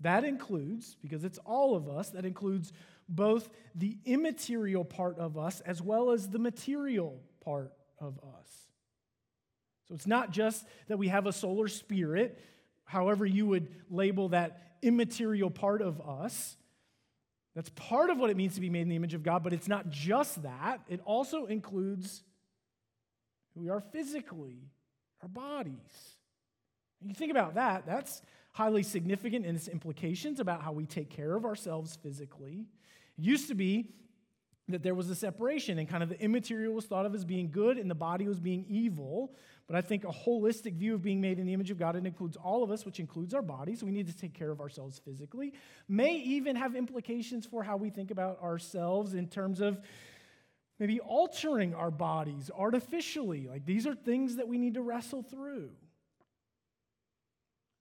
That 0.02 0.24
includes, 0.24 0.96
because 1.00 1.24
it's 1.24 1.38
all 1.38 1.74
of 1.74 1.88
us, 1.88 2.10
that 2.10 2.24
includes 2.24 2.72
both 3.14 3.50
the 3.74 3.98
immaterial 4.04 4.84
part 4.84 5.18
of 5.18 5.36
us 5.36 5.60
as 5.60 5.82
well 5.82 6.10
as 6.10 6.28
the 6.28 6.38
material 6.38 7.20
part 7.44 7.72
of 7.98 8.18
us. 8.18 8.48
So 9.88 9.94
it's 9.94 10.06
not 10.06 10.30
just 10.30 10.64
that 10.88 10.98
we 10.98 11.08
have 11.08 11.26
a 11.26 11.32
solar 11.32 11.68
spirit, 11.68 12.40
however, 12.84 13.26
you 13.26 13.46
would 13.46 13.68
label 13.90 14.30
that 14.30 14.76
immaterial 14.82 15.50
part 15.50 15.82
of 15.82 16.00
us. 16.00 16.56
That's 17.54 17.68
part 17.70 18.08
of 18.08 18.18
what 18.18 18.30
it 18.30 18.36
means 18.36 18.54
to 18.54 18.62
be 18.62 18.70
made 18.70 18.82
in 18.82 18.88
the 18.88 18.96
image 18.96 19.14
of 19.14 19.22
God, 19.22 19.42
but 19.42 19.52
it's 19.52 19.68
not 19.68 19.90
just 19.90 20.42
that. 20.42 20.80
It 20.88 21.00
also 21.04 21.44
includes 21.44 22.22
who 23.54 23.60
we 23.60 23.68
are 23.68 23.80
physically, 23.80 24.70
our 25.20 25.28
bodies. 25.28 26.16
And 27.00 27.10
you 27.10 27.14
think 27.14 27.30
about 27.30 27.54
that, 27.56 27.84
that's 27.84 28.22
highly 28.52 28.82
significant 28.82 29.44
in 29.44 29.54
its 29.54 29.68
implications 29.68 30.40
about 30.40 30.62
how 30.62 30.72
we 30.72 30.86
take 30.86 31.10
care 31.10 31.34
of 31.34 31.44
ourselves 31.44 31.98
physically. 32.02 32.66
It 33.18 33.24
used 33.24 33.48
to 33.48 33.54
be 33.54 33.90
that 34.68 34.82
there 34.82 34.94
was 34.94 35.10
a 35.10 35.14
separation 35.14 35.78
and 35.78 35.88
kind 35.88 36.02
of 36.02 36.08
the 36.08 36.20
immaterial 36.20 36.72
was 36.72 36.86
thought 36.86 37.04
of 37.04 37.14
as 37.14 37.24
being 37.24 37.50
good 37.50 37.78
and 37.78 37.90
the 37.90 37.94
body 37.94 38.26
was 38.26 38.38
being 38.38 38.64
evil. 38.68 39.34
But 39.66 39.76
I 39.76 39.80
think 39.80 40.04
a 40.04 40.08
holistic 40.08 40.74
view 40.74 40.94
of 40.94 41.02
being 41.02 41.20
made 41.20 41.38
in 41.38 41.46
the 41.46 41.52
image 41.52 41.70
of 41.70 41.78
God, 41.78 41.96
it 41.96 42.06
includes 42.06 42.36
all 42.36 42.62
of 42.62 42.70
us, 42.70 42.84
which 42.86 43.00
includes 43.00 43.34
our 43.34 43.42
bodies. 43.42 43.82
We 43.82 43.90
need 43.90 44.06
to 44.06 44.16
take 44.16 44.34
care 44.34 44.50
of 44.50 44.60
ourselves 44.60 45.00
physically. 45.04 45.52
May 45.88 46.16
even 46.16 46.56
have 46.56 46.74
implications 46.76 47.46
for 47.46 47.62
how 47.62 47.76
we 47.76 47.90
think 47.90 48.10
about 48.10 48.40
ourselves 48.42 49.14
in 49.14 49.28
terms 49.28 49.60
of 49.60 49.80
maybe 50.78 51.00
altering 51.00 51.74
our 51.74 51.90
bodies 51.90 52.50
artificially. 52.56 53.48
Like 53.48 53.66
these 53.66 53.86
are 53.86 53.94
things 53.94 54.36
that 54.36 54.48
we 54.48 54.58
need 54.58 54.74
to 54.74 54.82
wrestle 54.82 55.22
through. 55.22 55.70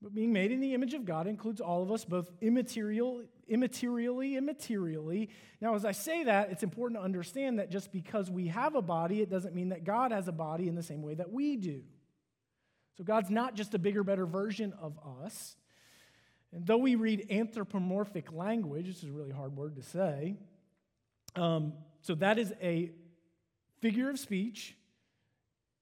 But 0.01 0.15
being 0.15 0.33
made 0.33 0.51
in 0.51 0.59
the 0.59 0.73
image 0.73 0.93
of 0.95 1.05
God 1.05 1.27
includes 1.27 1.61
all 1.61 1.83
of 1.83 1.91
us, 1.91 2.05
both 2.05 2.31
immaterial, 2.41 3.23
immaterially 3.49 4.35
and 4.35 4.45
materially. 4.45 5.29
Now, 5.61 5.75
as 5.75 5.85
I 5.85 5.91
say 5.91 6.23
that, 6.23 6.49
it's 6.49 6.63
important 6.63 6.99
to 6.99 7.03
understand 7.03 7.59
that 7.59 7.69
just 7.69 7.91
because 7.91 8.31
we 8.31 8.47
have 8.47 8.75
a 8.75 8.81
body, 8.81 9.21
it 9.21 9.29
doesn't 9.29 9.53
mean 9.53 9.69
that 9.69 9.83
God 9.83 10.11
has 10.11 10.27
a 10.27 10.31
body 10.31 10.67
in 10.67 10.73
the 10.73 10.81
same 10.81 11.03
way 11.03 11.13
that 11.13 11.31
we 11.31 11.55
do. 11.55 11.83
So, 12.97 13.03
God's 13.03 13.29
not 13.29 13.55
just 13.55 13.75
a 13.75 13.79
bigger, 13.79 14.03
better 14.03 14.25
version 14.25 14.73
of 14.81 14.97
us. 15.23 15.55
And 16.51 16.65
though 16.65 16.77
we 16.77 16.95
read 16.95 17.27
anthropomorphic 17.29 18.33
language, 18.33 18.87
this 18.87 19.03
is 19.03 19.09
a 19.09 19.11
really 19.11 19.31
hard 19.31 19.55
word 19.55 19.75
to 19.75 19.83
say, 19.83 20.35
um, 21.35 21.73
so 22.01 22.15
that 22.15 22.39
is 22.39 22.53
a 22.61 22.91
figure 23.79 24.09
of 24.09 24.19
speech 24.19 24.75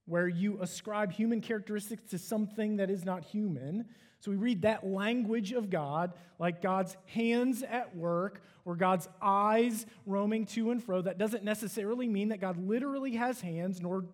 where 0.05 0.27
you 0.27 0.59
ascribe 0.61 1.11
human 1.11 1.41
characteristics 1.41 2.03
to 2.11 2.17
something 2.17 2.77
that 2.77 2.89
is 2.89 3.05
not 3.05 3.23
human. 3.23 3.85
So 4.19 4.31
we 4.31 4.37
read 4.37 4.63
that 4.63 4.85
language 4.85 5.53
of 5.53 5.69
God, 5.69 6.13
like 6.39 6.61
God's 6.61 6.97
hands 7.05 7.63
at 7.63 7.95
work 7.95 8.41
or 8.65 8.75
God's 8.75 9.07
eyes 9.21 9.85
roaming 10.05 10.45
to 10.47 10.71
and 10.71 10.83
fro. 10.83 11.01
That 11.01 11.17
doesn't 11.17 11.43
necessarily 11.43 12.07
mean 12.07 12.29
that 12.29 12.41
God 12.41 12.57
literally 12.57 13.15
has 13.15 13.39
hands, 13.39 13.81
nor 13.81 14.05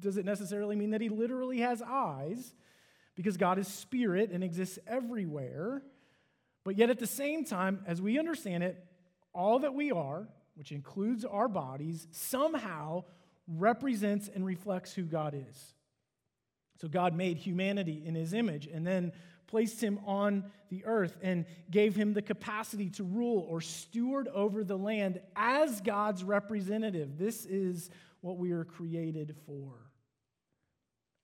does 0.00 0.16
it 0.16 0.24
necessarily 0.24 0.76
mean 0.76 0.90
that 0.90 1.00
he 1.00 1.08
literally 1.08 1.58
has 1.60 1.82
eyes, 1.82 2.54
because 3.14 3.36
God 3.36 3.58
is 3.58 3.68
spirit 3.68 4.30
and 4.30 4.42
exists 4.42 4.78
everywhere. 4.86 5.82
But 6.64 6.78
yet, 6.78 6.88
at 6.88 6.98
the 6.98 7.06
same 7.06 7.44
time, 7.44 7.82
as 7.86 8.00
we 8.00 8.18
understand 8.18 8.62
it, 8.62 8.82
all 9.34 9.58
that 9.60 9.74
we 9.74 9.92
are, 9.92 10.28
which 10.54 10.72
includes 10.72 11.24
our 11.24 11.48
bodies, 11.48 12.08
somehow 12.10 13.04
represents 13.46 14.28
and 14.28 14.44
reflects 14.44 14.92
who 14.94 15.02
God 15.02 15.34
is. 15.34 15.74
So 16.80 16.88
God 16.88 17.14
made 17.14 17.36
humanity 17.38 18.02
in 18.04 18.14
his 18.14 18.32
image 18.32 18.66
and 18.66 18.86
then 18.86 19.12
placed 19.48 19.82
him 19.82 19.98
on 20.06 20.44
the 20.68 20.84
earth 20.84 21.16
and 21.22 21.44
gave 21.70 21.96
him 21.96 22.12
the 22.12 22.22
capacity 22.22 22.90
to 22.90 23.04
rule 23.04 23.46
or 23.48 23.60
steward 23.60 24.28
over 24.28 24.62
the 24.62 24.76
land 24.76 25.20
as 25.34 25.80
God's 25.80 26.22
representative. 26.22 27.18
This 27.18 27.46
is 27.46 27.90
what 28.20 28.36
we 28.36 28.52
are 28.52 28.64
created 28.64 29.34
for. 29.46 29.74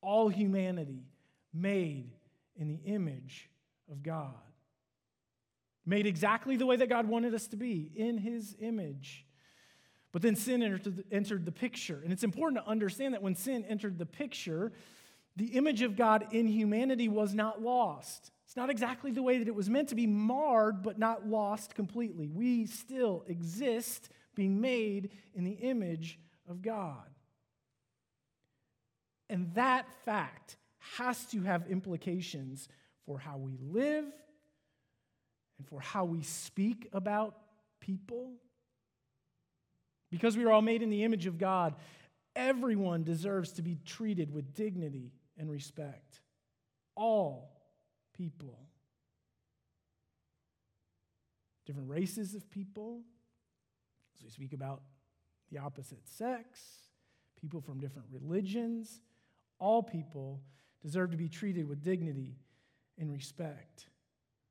All 0.01 0.29
humanity 0.29 1.07
made 1.53 2.12
in 2.57 2.69
the 2.69 2.81
image 2.85 3.49
of 3.90 4.03
God. 4.03 4.35
Made 5.87 6.07
exactly 6.07 6.57
the 6.57 6.67
way 6.67 6.77
that 6.77 6.88
God 6.88 7.07
wanted 7.07 7.35
us 7.35 7.47
to 7.49 7.57
be, 7.57 7.90
in 7.95 8.17
his 8.17 8.57
image. 8.59 9.27
But 10.12 10.23
then 10.23 10.37
sin 10.37 10.62
entered 10.62 11.45
the, 11.45 11.53
picture. 11.53 12.01
And 12.03 12.12
it's 12.12 12.23
important 12.23 12.64
to 12.64 12.71
understand 12.71 13.14
that 13.14 13.23
when 13.23 13.35
sin 13.35 13.64
entered 13.69 13.99
the 13.99 14.07
picture, 14.07 14.73
the 15.37 15.47
image 15.57 15.83
of 15.83 15.97
God 15.97 16.29
in 16.33 16.47
humanity 16.47 17.09
was 17.09 17.35
not 17.35 17.61
lost. 17.61 18.31
It's 18.47 18.57
not 18.57 18.70
exactly 18.70 19.11
the 19.11 19.23
way 19.23 19.38
that 19.38 19.49
it 19.49 19.55
was 19.55 19.68
meant 19.68 19.88
to 19.88 19.94
be 19.94 20.07
marred, 20.07 20.83
but 20.83 20.99
not 20.99 21.27
lost 21.27 21.75
completely. 21.75 22.29
We 22.29 22.66
still 22.66 23.25
exist 23.27 24.11
being 24.35 24.61
made 24.61 25.11
in 25.35 25.44
the 25.44 25.53
image 25.53 26.20
of 26.49 26.62
God. 26.62 27.09
And 29.29 29.53
that 29.55 29.87
fact 30.05 30.57
has 30.97 31.25
to 31.27 31.42
have 31.42 31.66
implications 31.68 32.68
for 33.07 33.18
how 33.18 33.38
we 33.38 33.57
live 33.61 34.05
and 35.59 35.66
for 35.66 35.81
how 35.81 36.05
we 36.05 36.23
speak 36.23 36.88
about 36.92 37.37
people 37.81 38.33
because 40.11 40.37
we 40.37 40.44
are 40.44 40.53
all 40.53 40.62
made 40.62 40.81
in 40.81 40.90
the 40.90 41.03
image 41.03 41.27
of 41.27 41.38
God, 41.38 41.75
everyone 42.37 43.03
deserves 43.03 43.51
to 43.53 43.62
be 43.62 43.79
treated 43.85 44.33
with 44.33 44.55
dignity 44.55 45.11
and 45.38 45.51
respect. 45.51 46.20
All 46.97 47.51
people. 48.14 48.59
Different 51.66 51.88
races 51.88 52.35
of 52.35 52.51
people, 52.51 53.01
as 54.16 54.23
we 54.23 54.31
speak 54.31 54.53
about 54.53 54.83
the 55.51 55.59
opposite 55.59 56.07
sex, 56.07 56.61
people 57.40 57.61
from 57.61 57.81
different 57.81 58.09
religions, 58.11 59.01
all 59.59 59.83
people 59.83 60.42
deserve 60.83 61.11
to 61.11 61.16
be 61.16 61.29
treated 61.29 61.66
with 61.68 61.83
dignity 61.83 62.37
and 62.99 63.11
respect. 63.11 63.87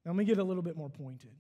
Now, 0.04 0.12
let 0.12 0.18
me 0.18 0.26
get 0.26 0.40
a 0.40 0.44
little 0.44 0.64
bit 0.64 0.76
more 0.76 0.90
pointed. 0.90 1.32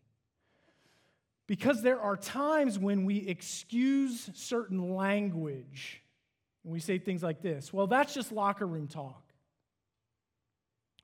Because 1.47 1.81
there 1.81 1.99
are 1.99 2.15
times 2.15 2.79
when 2.79 3.03
we 3.03 3.17
excuse 3.17 4.29
certain 4.33 4.95
language 4.95 6.01
and 6.63 6.71
we 6.71 6.79
say 6.79 6.97
things 6.97 7.21
like 7.21 7.41
this 7.41 7.73
well, 7.73 7.87
that's 7.87 8.13
just 8.13 8.31
locker 8.31 8.65
room 8.65 8.87
talk. 8.87 9.32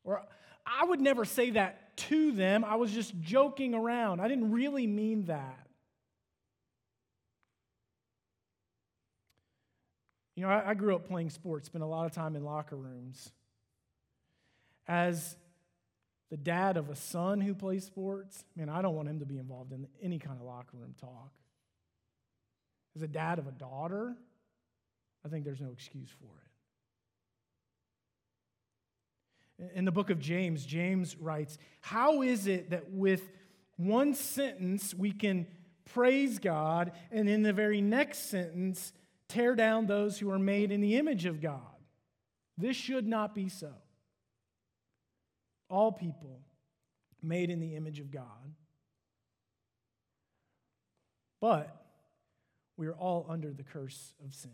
Or 0.04 0.24
I 0.66 0.86
would 0.86 1.02
never 1.02 1.26
say 1.26 1.52
that 1.52 1.98
to 1.98 2.32
them. 2.32 2.64
I 2.64 2.76
was 2.76 2.92
just 2.92 3.20
joking 3.20 3.74
around. 3.74 4.22
I 4.22 4.28
didn't 4.28 4.52
really 4.52 4.88
mean 4.88 5.26
that. 5.26 5.68
You 10.36 10.46
know, 10.46 10.52
I, 10.52 10.70
I 10.70 10.74
grew 10.74 10.96
up 10.96 11.08
playing 11.08 11.32
sports, 11.32 11.66
spent 11.66 11.84
a 11.84 11.88
lot 11.88 12.06
of 12.06 12.14
time 12.14 12.36
in 12.36 12.46
locker 12.46 12.78
rooms. 12.78 13.32
As 14.88 15.36
the 16.30 16.38
dad 16.38 16.78
of 16.78 16.90
a 16.90 16.96
son 16.96 17.42
who 17.42 17.54
plays 17.54 17.86
sports, 17.86 18.46
man, 18.56 18.70
I 18.70 18.82
don't 18.82 18.96
want 18.96 19.10
him 19.10 19.20
to 19.20 19.26
be 19.26 19.38
involved 19.38 19.74
in 19.74 19.88
any 20.02 20.20
kind 20.20 20.38
of 20.40 20.46
locker 20.46 20.78
room 20.78 20.96
talk. 21.00 21.34
As 22.96 23.02
a 23.02 23.08
dad 23.08 23.40
of 23.40 23.48
a 23.48 23.52
daughter, 23.52 24.16
I 25.26 25.30
think 25.30 25.44
there's 25.44 25.62
no 25.62 25.72
excuse 25.72 26.10
for 26.10 26.26
it. 26.26 26.50
In 29.74 29.86
the 29.86 29.92
book 29.92 30.10
of 30.10 30.20
James, 30.20 30.66
James 30.66 31.18
writes, 31.18 31.58
How 31.82 32.22
is 32.22 32.48
it 32.48 32.70
that 32.70 32.92
with 32.92 33.30
one 33.78 34.14
sentence 34.14 34.94
we 34.94 35.12
can 35.12 35.48
praise 35.86 36.40
God 36.40 36.92
and 37.12 37.28
in 37.30 37.42
the 37.44 37.54
very 37.54 37.82
next 37.82 38.30
sentence 38.30 38.94
tear 39.28 39.56
down 39.56 39.86
those 39.86 40.18
who 40.20 40.30
are 40.32 40.40
made 40.40 40.72
in 40.72 40.82
the 40.82 40.96
image 40.98 41.26
of 41.26 41.42
God? 41.42 41.62
This 42.58 42.76
should 42.76 43.08
not 43.08 43.36
be 43.36 43.50
so 43.50 43.72
all 45.70 45.92
people 45.92 46.42
made 47.22 47.50
in 47.50 47.60
the 47.60 47.76
image 47.76 48.00
of 48.00 48.12
God. 48.12 48.24
But 51.42 51.76
we 52.76 52.88
are 52.88 52.96
all 52.96 53.26
under 53.30 53.54
the 53.54 53.64
curse 53.64 54.14
of 54.26 54.34
sin. 54.34 54.52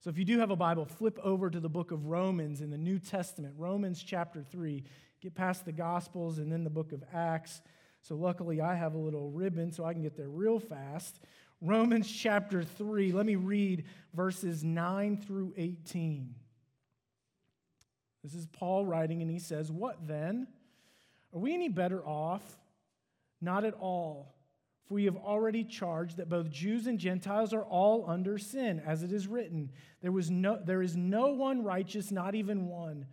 So 0.00 0.08
if 0.08 0.16
you 0.16 0.24
do 0.24 0.38
have 0.38 0.50
a 0.50 0.56
Bible, 0.56 0.86
flip 0.86 1.18
over 1.22 1.50
to 1.50 1.60
the 1.60 1.68
book 1.68 1.90
of 1.90 2.06
Romans 2.06 2.62
in 2.62 2.70
the 2.70 2.78
New 2.78 2.98
Testament, 2.98 3.54
Romans 3.58 4.02
chapter 4.02 4.42
3. 4.42 4.82
Get 5.20 5.34
past 5.34 5.66
the 5.66 5.72
Gospels 5.72 6.38
and 6.38 6.50
then 6.50 6.64
the 6.64 6.70
book 6.70 6.92
of 6.92 7.04
Acts. 7.12 7.60
So 8.00 8.14
luckily, 8.16 8.62
I 8.62 8.74
have 8.74 8.94
a 8.94 8.98
little 8.98 9.30
ribbon 9.30 9.72
so 9.72 9.84
I 9.84 9.92
can 9.92 10.02
get 10.02 10.16
there 10.16 10.30
real 10.30 10.58
fast. 10.58 11.20
Romans 11.60 12.10
chapter 12.10 12.64
3, 12.64 13.12
let 13.12 13.26
me 13.26 13.34
read 13.36 13.84
verses 14.14 14.64
9 14.64 15.18
through 15.18 15.52
18. 15.58 16.34
This 18.22 18.34
is 18.34 18.46
Paul 18.46 18.86
writing, 18.86 19.20
and 19.20 19.30
he 19.30 19.38
says, 19.38 19.70
What 19.70 20.06
then? 20.06 20.46
Are 21.34 21.38
we 21.38 21.52
any 21.52 21.68
better 21.68 22.02
off? 22.06 22.42
Not 23.42 23.66
at 23.66 23.74
all. 23.74 24.34
For 24.90 24.94
we 24.94 25.04
have 25.04 25.16
already 25.18 25.62
charged 25.62 26.16
that 26.16 26.28
both 26.28 26.50
Jews 26.50 26.88
and 26.88 26.98
Gentiles 26.98 27.54
are 27.54 27.62
all 27.62 28.04
under 28.10 28.38
sin, 28.38 28.82
as 28.84 29.04
it 29.04 29.12
is 29.12 29.28
written. 29.28 29.70
There, 30.02 30.10
was 30.10 30.32
no, 30.32 30.58
there 30.60 30.82
is 30.82 30.96
no 30.96 31.28
one 31.28 31.62
righteous, 31.62 32.10
not 32.10 32.34
even 32.34 32.66
one. 32.66 33.06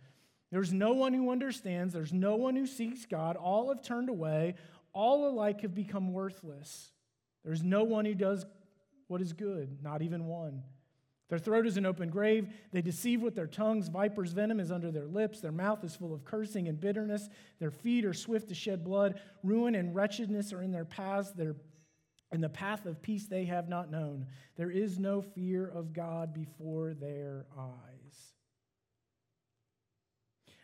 There's 0.50 0.72
no 0.72 0.92
one 0.92 1.14
who 1.14 1.30
understands. 1.30 1.94
There's 1.94 2.12
no 2.12 2.34
one 2.34 2.56
who 2.56 2.66
seeks 2.66 3.06
God. 3.06 3.36
All 3.36 3.68
have 3.68 3.80
turned 3.80 4.08
away. 4.08 4.56
All 4.92 5.28
alike 5.28 5.60
have 5.60 5.72
become 5.72 6.12
worthless. 6.12 6.90
There's 7.44 7.62
no 7.62 7.84
one 7.84 8.04
who 8.04 8.14
does 8.14 8.44
what 9.06 9.20
is 9.20 9.32
good, 9.32 9.78
not 9.80 10.02
even 10.02 10.26
one. 10.26 10.64
Their 11.28 11.38
throat 11.38 11.66
is 11.66 11.76
an 11.76 11.86
open 11.86 12.08
grave. 12.08 12.48
They 12.72 12.82
deceive 12.82 13.22
with 13.22 13.36
their 13.36 13.46
tongues. 13.46 13.88
Viper's 13.88 14.32
venom 14.32 14.58
is 14.58 14.72
under 14.72 14.90
their 14.90 15.06
lips. 15.06 15.40
Their 15.40 15.52
mouth 15.52 15.84
is 15.84 15.94
full 15.94 16.12
of 16.12 16.24
cursing 16.24 16.66
and 16.66 16.80
bitterness. 16.80 17.28
Their 17.60 17.70
feet 17.70 18.04
are 18.04 18.14
swift 18.14 18.48
to 18.48 18.54
shed 18.54 18.82
blood. 18.82 19.20
Ruin 19.44 19.76
and 19.76 19.94
wretchedness 19.94 20.52
are 20.52 20.62
in 20.62 20.72
their 20.72 20.86
paths. 20.86 21.30
Their, 21.32 21.54
in 22.32 22.40
the 22.40 22.48
path 22.48 22.86
of 22.86 23.02
peace 23.02 23.26
they 23.26 23.44
have 23.46 23.68
not 23.68 23.90
known. 23.90 24.26
There 24.56 24.70
is 24.70 24.98
no 24.98 25.22
fear 25.22 25.66
of 25.66 25.92
God 25.92 26.34
before 26.34 26.94
their 26.94 27.46
eyes. 27.58 28.34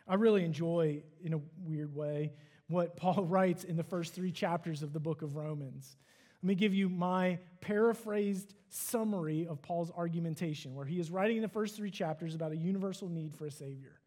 I 0.06 0.14
really 0.14 0.44
enjoy, 0.44 1.02
in 1.22 1.32
a 1.32 1.40
weird 1.64 1.94
way, 1.94 2.32
what 2.68 2.96
Paul 2.96 3.24
writes 3.28 3.64
in 3.64 3.76
the 3.76 3.82
first 3.82 4.14
three 4.14 4.32
chapters 4.32 4.82
of 4.82 4.92
the 4.92 5.00
book 5.00 5.22
of 5.22 5.36
Romans. 5.36 5.96
Let 6.42 6.48
me 6.48 6.54
give 6.54 6.74
you 6.74 6.90
my 6.90 7.38
paraphrased 7.62 8.52
summary 8.68 9.46
of 9.46 9.62
Paul's 9.62 9.90
argumentation, 9.96 10.74
where 10.74 10.84
he 10.84 11.00
is 11.00 11.10
writing 11.10 11.36
in 11.36 11.42
the 11.42 11.48
first 11.48 11.76
three 11.76 11.90
chapters 11.90 12.34
about 12.34 12.52
a 12.52 12.56
universal 12.56 13.08
need 13.08 13.34
for 13.34 13.46
a 13.46 13.50
Savior. 13.50 13.98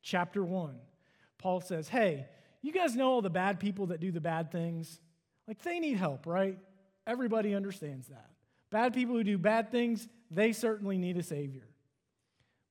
Chapter 0.00 0.42
one, 0.42 0.76
Paul 1.36 1.60
says, 1.60 1.88
Hey, 1.88 2.26
you 2.62 2.72
guys 2.72 2.96
know 2.96 3.10
all 3.10 3.22
the 3.22 3.28
bad 3.28 3.60
people 3.60 3.86
that 3.88 4.00
do 4.00 4.10
the 4.10 4.20
bad 4.22 4.50
things? 4.50 4.98
Like, 5.46 5.60
they 5.62 5.78
need 5.78 5.98
help, 5.98 6.26
right? 6.26 6.58
Everybody 7.06 7.54
understands 7.54 8.08
that. 8.08 8.30
Bad 8.70 8.94
people 8.94 9.14
who 9.14 9.24
do 9.24 9.38
bad 9.38 9.70
things, 9.70 10.08
they 10.30 10.52
certainly 10.52 10.98
need 10.98 11.16
a 11.16 11.22
Savior. 11.22 11.68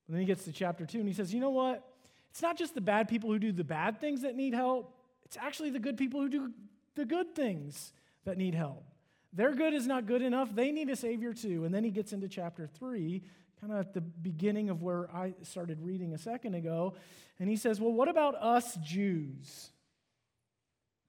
And 0.06 0.14
then 0.14 0.20
he 0.20 0.26
gets 0.26 0.44
to 0.44 0.52
chapter 0.52 0.86
two 0.86 0.98
and 0.98 1.08
he 1.08 1.14
says, 1.14 1.32
You 1.32 1.40
know 1.40 1.50
what? 1.50 1.82
It's 2.30 2.42
not 2.42 2.58
just 2.58 2.74
the 2.74 2.80
bad 2.80 3.08
people 3.08 3.32
who 3.32 3.38
do 3.38 3.50
the 3.50 3.64
bad 3.64 4.00
things 4.00 4.22
that 4.22 4.36
need 4.36 4.54
help, 4.54 4.94
it's 5.24 5.36
actually 5.36 5.70
the 5.70 5.78
good 5.78 5.96
people 5.96 6.20
who 6.20 6.28
do 6.28 6.52
the 6.94 7.04
good 7.04 7.34
things 7.34 7.92
that 8.24 8.36
need 8.36 8.54
help. 8.54 8.84
Their 9.32 9.54
good 9.54 9.74
is 9.74 9.86
not 9.86 10.06
good 10.06 10.22
enough. 10.22 10.54
They 10.54 10.70
need 10.70 10.88
a 10.88 10.96
Savior 10.96 11.34
too. 11.34 11.64
And 11.64 11.74
then 11.74 11.84
he 11.84 11.90
gets 11.90 12.12
into 12.12 12.28
chapter 12.28 12.66
three, 12.66 13.22
kind 13.60 13.72
of 13.72 13.78
at 13.80 13.94
the 13.94 14.00
beginning 14.00 14.70
of 14.70 14.82
where 14.82 15.10
I 15.14 15.34
started 15.42 15.80
reading 15.80 16.14
a 16.14 16.18
second 16.18 16.54
ago. 16.54 16.94
And 17.38 17.48
he 17.48 17.56
says, 17.56 17.80
Well, 17.80 17.92
what 17.92 18.08
about 18.08 18.34
us 18.36 18.76
Jews? 18.76 19.70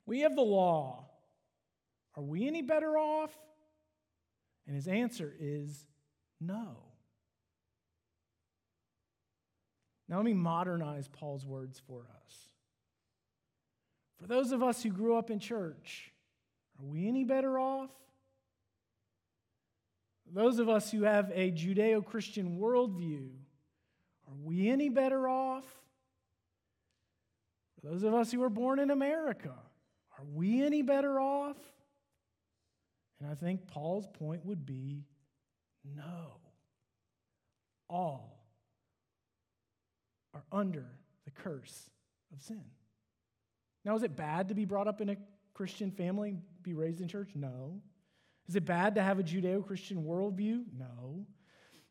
We 0.06 0.22
have 0.22 0.36
the 0.36 0.42
law. 0.42 1.07
Are 2.18 2.24
we 2.24 2.48
any 2.48 2.64
better 2.64 2.98
off? 2.98 3.32
And 4.66 4.76
his 4.76 4.88
answer 4.88 5.34
is 5.40 5.86
No. 6.42 6.78
Now, 10.10 10.18
let 10.18 10.26
me 10.26 10.34
modernize 10.34 11.10
Paul's 11.10 11.46
words 11.46 11.82
for 11.86 12.08
us. 12.26 12.34
For 14.20 14.26
those 14.26 14.52
of 14.52 14.64
us 14.64 14.82
who 14.82 14.90
grew 14.90 15.18
up 15.18 15.30
in 15.30 15.40
church, 15.40 16.14
are 16.80 16.86
we 16.86 17.08
any 17.08 17.26
better 17.26 17.60
off? 17.60 17.92
Those 20.34 20.60
of 20.60 20.70
us 20.70 20.92
who 20.92 21.04
have 21.04 21.32
a 21.34 21.52
Judeo 21.52 22.06
Christian 22.06 22.58
worldview, 22.58 23.30
are 24.28 24.36
we 24.44 24.70
any 24.70 24.90
better 24.90 25.28
off? 25.28 25.66
For 27.76 27.88
those 27.88 28.04
of 28.04 28.14
us 28.14 28.32
who 28.32 28.40
were 28.40 28.50
born 28.50 28.80
in 28.80 28.92
America, 28.92 29.54
are 30.18 30.26
we 30.34 30.64
any 30.64 30.82
better 30.82 31.20
off? 31.20 31.58
And 33.20 33.30
I 33.30 33.36
think 33.36 33.68
Paul's 33.68 34.08
point 34.08 34.46
would 34.46 34.66
be 34.66 35.04
no. 35.96 36.40
All 37.90 38.38
are 40.34 40.44
under 40.52 40.86
the 41.26 41.32
curse 41.32 41.90
of 42.34 42.42
sin. 42.42 42.64
Now, 43.86 43.96
is 43.96 44.04
it 44.04 44.16
bad 44.16 44.50
to 44.50 44.54
be 44.54 44.66
brought 44.66 44.88
up 44.88 45.02
in 45.02 45.10
a 45.10 45.18
Christian 45.54 45.92
family, 45.92 46.38
be 46.62 46.74
raised 46.74 47.02
in 47.02 47.08
church? 47.08 47.32
No. 47.34 47.82
Is 48.48 48.56
it 48.56 48.66
bad 48.66 48.96
to 48.96 49.02
have 49.02 49.20
a 49.20 49.24
Judeo 49.24 49.66
Christian 49.66 50.04
worldview? 50.04 50.66
No. 50.78 51.26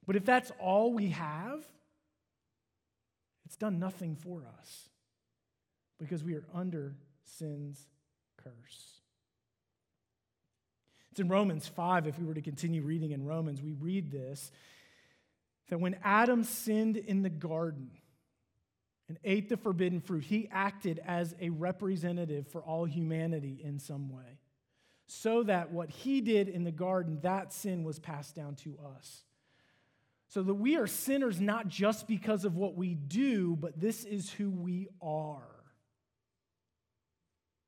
But 0.06 0.16
if 0.16 0.24
that's 0.24 0.52
all 0.60 0.92
we 0.92 1.08
have, 1.08 1.66
it's 3.44 3.56
done 3.56 3.78
nothing 3.78 4.16
for 4.16 4.44
us 4.58 4.88
because 5.98 6.22
we 6.22 6.34
are 6.34 6.44
under 6.54 6.94
sin's 7.24 7.88
curse. 8.36 9.00
It's 11.16 11.22
in 11.22 11.28
Romans 11.28 11.66
5, 11.66 12.06
if 12.08 12.18
we 12.18 12.26
were 12.26 12.34
to 12.34 12.42
continue 12.42 12.82
reading 12.82 13.12
in 13.12 13.24
Romans, 13.24 13.62
we 13.62 13.72
read 13.72 14.12
this 14.12 14.52
that 15.70 15.80
when 15.80 15.96
Adam 16.04 16.44
sinned 16.44 16.98
in 16.98 17.22
the 17.22 17.30
garden 17.30 17.90
and 19.08 19.18
ate 19.24 19.48
the 19.48 19.56
forbidden 19.56 20.02
fruit, 20.02 20.24
he 20.24 20.46
acted 20.52 21.00
as 21.06 21.34
a 21.40 21.48
representative 21.48 22.46
for 22.48 22.60
all 22.60 22.84
humanity 22.84 23.58
in 23.64 23.78
some 23.78 24.10
way. 24.10 24.40
So 25.06 25.42
that 25.44 25.72
what 25.72 25.88
he 25.88 26.20
did 26.20 26.48
in 26.48 26.64
the 26.64 26.70
garden, 26.70 27.20
that 27.22 27.50
sin 27.50 27.82
was 27.82 27.98
passed 27.98 28.34
down 28.34 28.56
to 28.56 28.78
us. 28.98 29.22
So 30.28 30.42
that 30.42 30.54
we 30.54 30.76
are 30.76 30.86
sinners 30.86 31.40
not 31.40 31.66
just 31.66 32.06
because 32.06 32.44
of 32.44 32.56
what 32.56 32.74
we 32.74 32.92
do, 32.92 33.56
but 33.56 33.80
this 33.80 34.04
is 34.04 34.30
who 34.32 34.50
we 34.50 34.88
are. 35.00 35.48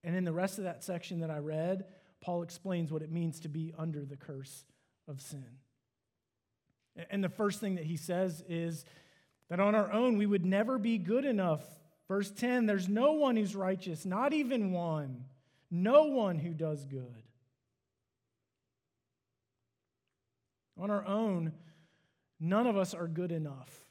And 0.05 0.15
in 0.15 0.25
the 0.25 0.33
rest 0.35 0.59
of 0.59 0.65
that 0.65 0.85
section 0.85 1.21
that 1.21 1.31
I 1.31 1.39
read, 1.39 1.87
Paul 2.21 2.43
explains 2.43 2.93
what 2.93 3.03
it 3.03 3.11
means 3.11 3.41
to 3.41 3.49
be 3.49 3.73
under 3.79 4.05
the 4.05 4.17
curse 4.17 4.65
of 5.07 5.21
sin. 5.21 5.47
And 7.11 7.23
the 7.23 7.29
first 7.29 7.61
thing 7.61 7.77
that 7.77 7.85
he 7.85 7.97
says 7.97 8.43
is 8.49 8.85
that 9.49 9.61
on 9.61 9.75
our 9.75 9.93
own 9.93 10.19
we 10.19 10.27
would 10.27 10.45
never 10.45 10.79
be 10.79 10.99
good 10.99 11.25
enough. 11.25 11.63
Verse 12.09 12.31
10 12.31 12.67
there's 12.67 12.89
no 12.89 13.13
one 13.13 13.37
who's 13.37 13.55
righteous, 13.55 14.05
not 14.05 14.33
even 14.33 14.73
one, 14.73 15.25
no 15.71 16.05
one 16.05 16.39
who 16.39 16.53
does 16.53 16.85
good. 16.85 17.23
On 20.79 20.91
our 20.91 21.05
own, 21.07 21.53
none 22.39 22.67
of 22.67 22.77
us 22.77 22.95
are 22.95 23.09
good 23.09 23.33
enough. 23.33 23.85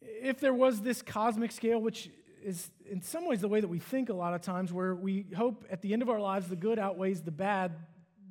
If 0.00 0.40
there 0.40 0.54
was 0.54 0.80
this 0.80 1.02
cosmic 1.02 1.52
scale, 1.52 1.80
which 1.80 2.10
is 2.44 2.70
in 2.90 3.02
some 3.02 3.26
ways 3.26 3.40
the 3.40 3.48
way 3.48 3.60
that 3.60 3.68
we 3.68 3.78
think 3.78 4.08
a 4.08 4.14
lot 4.14 4.34
of 4.34 4.40
times, 4.40 4.72
where 4.72 4.94
we 4.94 5.26
hope 5.36 5.64
at 5.70 5.82
the 5.82 5.92
end 5.92 6.02
of 6.02 6.08
our 6.08 6.20
lives 6.20 6.48
the 6.48 6.56
good 6.56 6.78
outweighs 6.78 7.22
the 7.22 7.30
bad. 7.30 7.76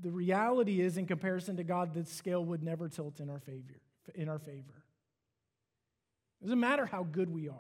The 0.01 0.11
reality 0.11 0.81
is, 0.81 0.97
in 0.97 1.07
comparison 1.07 1.57
to 1.57 1.63
God, 1.63 1.93
the 1.93 2.05
scale 2.05 2.43
would 2.45 2.61
never 2.61 2.87
tilt 2.87 3.19
in 3.19 3.29
our 3.29 3.39
favor. 3.39 3.81
In 4.15 4.29
our 4.29 4.39
favor, 4.39 4.83
it 6.39 6.45
doesn't 6.45 6.59
matter 6.59 6.85
how 6.85 7.03
good 7.03 7.29
we 7.29 7.49
are; 7.49 7.53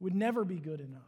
it 0.00 0.04
would 0.04 0.14
never 0.14 0.44
be 0.44 0.56
good 0.56 0.80
enough. 0.80 1.02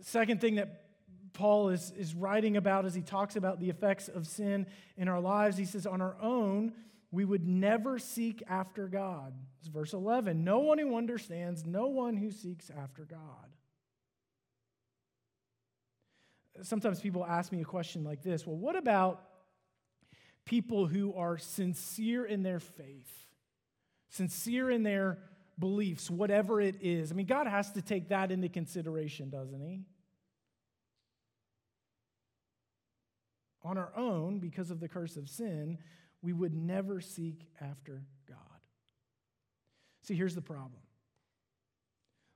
Second 0.00 0.40
thing 0.40 0.56
that 0.56 0.86
Paul 1.32 1.68
is, 1.70 1.92
is 1.92 2.14
writing 2.14 2.56
about 2.56 2.84
as 2.84 2.94
he 2.94 3.02
talks 3.02 3.36
about 3.36 3.60
the 3.60 3.70
effects 3.70 4.08
of 4.08 4.26
sin 4.26 4.66
in 4.96 5.08
our 5.08 5.20
lives, 5.20 5.56
he 5.56 5.64
says, 5.64 5.86
on 5.86 6.00
our 6.00 6.16
own, 6.20 6.72
we 7.12 7.24
would 7.24 7.46
never 7.46 7.98
seek 7.98 8.42
after 8.48 8.86
God. 8.86 9.34
It's 9.58 9.68
verse 9.68 9.92
11. 9.92 10.44
No 10.44 10.60
one 10.60 10.78
who 10.78 10.96
understands, 10.96 11.64
no 11.66 11.88
one 11.88 12.16
who 12.16 12.30
seeks 12.30 12.70
after 12.70 13.04
God. 13.04 13.48
Sometimes 16.62 17.00
people 17.00 17.24
ask 17.24 17.52
me 17.52 17.60
a 17.60 17.64
question 17.64 18.04
like 18.04 18.22
this 18.22 18.46
Well, 18.46 18.56
what 18.56 18.76
about 18.76 19.22
people 20.44 20.86
who 20.86 21.14
are 21.14 21.38
sincere 21.38 22.24
in 22.24 22.42
their 22.42 22.60
faith, 22.60 23.10
sincere 24.08 24.70
in 24.70 24.82
their 24.82 25.18
beliefs, 25.58 26.10
whatever 26.10 26.60
it 26.60 26.76
is? 26.80 27.10
I 27.10 27.14
mean, 27.14 27.26
God 27.26 27.46
has 27.46 27.72
to 27.72 27.82
take 27.82 28.10
that 28.10 28.30
into 28.30 28.48
consideration, 28.48 29.30
doesn't 29.30 29.60
He? 29.60 29.80
On 33.62 33.76
our 33.76 33.92
own, 33.96 34.38
because 34.38 34.70
of 34.70 34.80
the 34.80 34.88
curse 34.88 35.16
of 35.16 35.28
sin, 35.28 35.78
we 36.22 36.32
would 36.32 36.54
never 36.54 37.00
seek 37.00 37.46
after 37.60 38.02
God. 38.28 38.36
See, 40.02 40.14
here's 40.14 40.34
the 40.34 40.42
problem. 40.42 40.80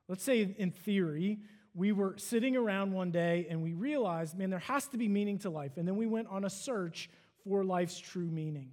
Let's 0.07 0.23
say, 0.23 0.55
in 0.57 0.71
theory, 0.71 1.39
we 1.73 1.91
were 1.91 2.15
sitting 2.17 2.55
around 2.55 2.93
one 2.93 3.11
day 3.11 3.47
and 3.49 3.61
we 3.61 3.73
realized, 3.73 4.37
man, 4.37 4.49
there 4.49 4.59
has 4.59 4.87
to 4.89 4.97
be 4.97 5.07
meaning 5.07 5.39
to 5.39 5.49
life. 5.49 5.77
And 5.77 5.87
then 5.87 5.97
we 5.97 6.07
went 6.07 6.27
on 6.29 6.45
a 6.45 6.49
search 6.49 7.09
for 7.43 7.63
life's 7.63 7.99
true 7.99 8.29
meaning. 8.29 8.71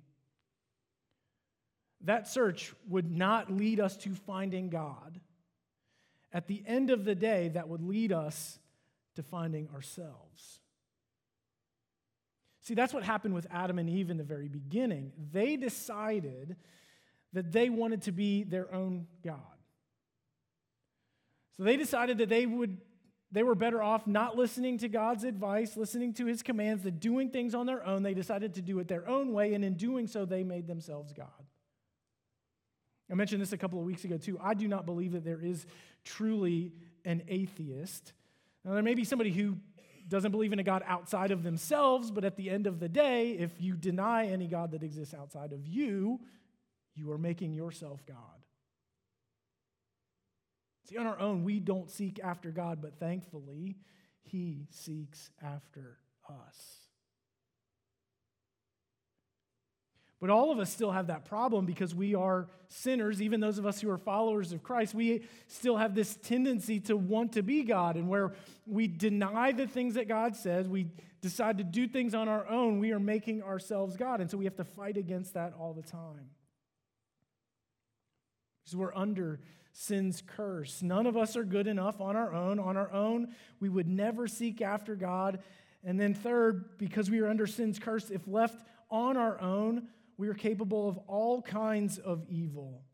That 2.03 2.29
search 2.29 2.75
would 2.88 3.11
not 3.11 3.53
lead 3.53 3.81
us 3.81 3.96
to 3.98 4.14
finding 4.14 4.70
God. 4.70 5.20
At 6.33 6.46
the 6.46 6.62
end 6.66 6.90
of 6.90 7.05
the 7.05 7.14
day, 7.14 7.48
that 7.48 7.68
would 7.68 7.83
lead 7.83 8.12
us 8.12 8.59
to 9.16 9.22
finding 9.22 9.68
ourselves. 9.75 10.62
See, 12.62 12.75
that's 12.75 12.94
what 12.94 13.03
happened 13.03 13.35
with 13.35 13.46
Adam 13.51 13.79
and 13.79 13.90
Eve 13.90 14.11
in 14.11 14.16
the 14.16 14.25
very 14.25 14.48
beginning. 14.48 15.12
They 15.33 15.57
decided 15.57 16.57
that 17.33 17.53
they 17.53 17.68
wanted 17.68 18.03
to 18.03 18.12
be 18.12 18.44
their 18.44 18.72
own 18.72 19.07
God. 19.25 19.40
So 21.57 21.64
they 21.64 21.77
decided 21.77 22.18
that 22.18 22.29
they 22.29 22.46
would 22.46 22.79
they 23.33 23.42
were 23.42 23.55
better 23.55 23.83
off 23.83 24.07
not 24.07 24.37
listening 24.37 24.77
to 24.79 24.88
God's 24.88 25.25
advice, 25.25 25.75
listening 25.77 26.12
to 26.14 26.27
his 26.27 26.42
commands, 26.42 26.83
than 26.85 26.98
doing 26.98 27.31
things 27.31 27.55
on 27.55 27.64
their 27.64 27.85
own. 27.85 28.03
They 28.03 28.12
decided 28.12 28.55
to 28.55 28.62
do 28.62 28.79
it 28.79 28.88
their 28.88 29.09
own 29.09 29.33
way, 29.33 29.55
and 29.55 29.64
in 29.64 29.75
doing 29.75 30.07
so, 30.07 30.27
they 30.27 30.44
made 30.44 30.66
themselves 30.66 31.14
God. 31.14 31.29
I 33.11 33.14
mentioned 33.14 33.40
this 33.40 33.55
a 33.55 33.59
couple 33.59 33.79
of 33.79 33.87
weeks 33.87 34.05
ago, 34.05 34.18
too. 34.18 34.38
I 34.40 34.53
do 34.53 34.68
not 34.68 34.85
believe 34.85 35.12
that 35.12 35.25
there 35.25 35.40
is 35.40 35.66
truly 36.05 36.72
an 37.07 37.22
atheist. 37.27 38.12
Now, 38.66 38.75
there 38.75 38.83
may 38.83 38.94
be 38.94 39.05
somebody 39.05 39.33
who 39.33 39.57
doesn't 40.09 40.31
believe 40.31 40.53
in 40.53 40.59
a 40.59 40.65
God 40.65 40.83
outside 40.87 41.31
of 41.31 41.43
themselves, 41.43 42.11
but 42.11 42.25
at 42.25 42.37
the 42.37 42.51
end 42.51 42.67
of 42.67 42.81
the 42.81 42.88
day, 42.88 43.33
if 43.33 43.61
you 43.61 43.75
deny 43.77 44.27
any 44.27 44.47
God 44.47 44.73
that 44.73 44.83
exists 44.83 45.15
outside 45.15 45.53
of 45.53 45.67
you, 45.67 46.21
you 46.95 47.11
are 47.11 47.19
making 47.19 47.55
yourself 47.55 48.05
God. 48.07 48.17
See, 50.88 50.97
on 50.97 51.07
our 51.07 51.19
own, 51.19 51.45
we 51.45 51.61
don't 51.61 51.91
seek 51.91 52.21
after 52.23 52.51
God, 52.51 52.81
but 52.83 52.99
thankfully, 52.99 53.77
He 54.23 54.67
seeks 54.71 55.31
after 55.43 55.99
us. 56.29 56.82
But 60.22 60.30
all 60.30 60.52
of 60.52 60.61
us 60.61 60.72
still 60.72 60.92
have 60.92 61.08
that 61.08 61.24
problem 61.24 61.66
because 61.66 61.96
we 61.96 62.14
are 62.14 62.46
sinners, 62.68 63.20
even 63.20 63.40
those 63.40 63.58
of 63.58 63.66
us 63.66 63.80
who 63.80 63.90
are 63.90 63.98
followers 63.98 64.52
of 64.52 64.62
Christ. 64.62 64.94
We 64.94 65.24
still 65.48 65.76
have 65.76 65.96
this 65.96 66.14
tendency 66.14 66.78
to 66.82 66.96
want 66.96 67.32
to 67.32 67.42
be 67.42 67.64
God. 67.64 67.96
And 67.96 68.08
where 68.08 68.32
we 68.64 68.87
deny 68.87 69.50
the 69.50 69.66
things 69.66 69.94
that 69.94 70.06
God 70.06 70.37
says, 70.37 70.68
we 70.68 70.87
decide 71.22 71.58
to 71.58 71.64
do 71.64 71.88
things 71.88 72.14
on 72.14 72.28
our 72.28 72.46
own, 72.46 72.78
we 72.78 72.92
are 72.92 73.00
making 73.00 73.42
ourselves 73.42 73.96
God. 73.96 74.20
And 74.20 74.30
so 74.30 74.38
we 74.38 74.44
have 74.44 74.54
to 74.58 74.64
fight 74.64 74.96
against 74.96 75.35
that 75.35 75.54
all 75.58 75.72
the 75.72 75.82
time. 75.82 76.30
Because 78.62 78.76
we're 78.76 78.94
under 78.94 79.40
sin's 79.72 80.22
curse. 80.24 80.82
None 80.82 81.06
of 81.06 81.16
us 81.16 81.37
are 81.37 81.42
good 81.42 81.66
enough 81.66 82.00
on 82.00 82.14
our 82.14 82.32
own. 82.32 82.61
On 82.61 82.76
our 82.76 82.92
own, 82.92 83.35
we 83.58 83.68
would 83.68 83.88
never 83.88 84.28
seek 84.28 84.62
after 84.62 84.94
God. 84.94 85.40
And 85.82 85.98
then, 85.98 86.14
third, 86.14 86.78
because 86.78 87.11
we 87.11 87.18
are 87.18 87.28
under 87.28 87.48
sin's 87.48 87.80
curse, 87.80 88.08
if 88.08 88.28
left 88.28 88.64
on 88.88 89.16
our 89.16 89.40
own, 89.40 89.88
we 90.22 90.28
are 90.28 90.35
capable 90.35 90.88
of 90.88 90.98
all 91.08 91.42
kinds 91.42 91.98
of 91.98 92.24
evil. 92.28 92.85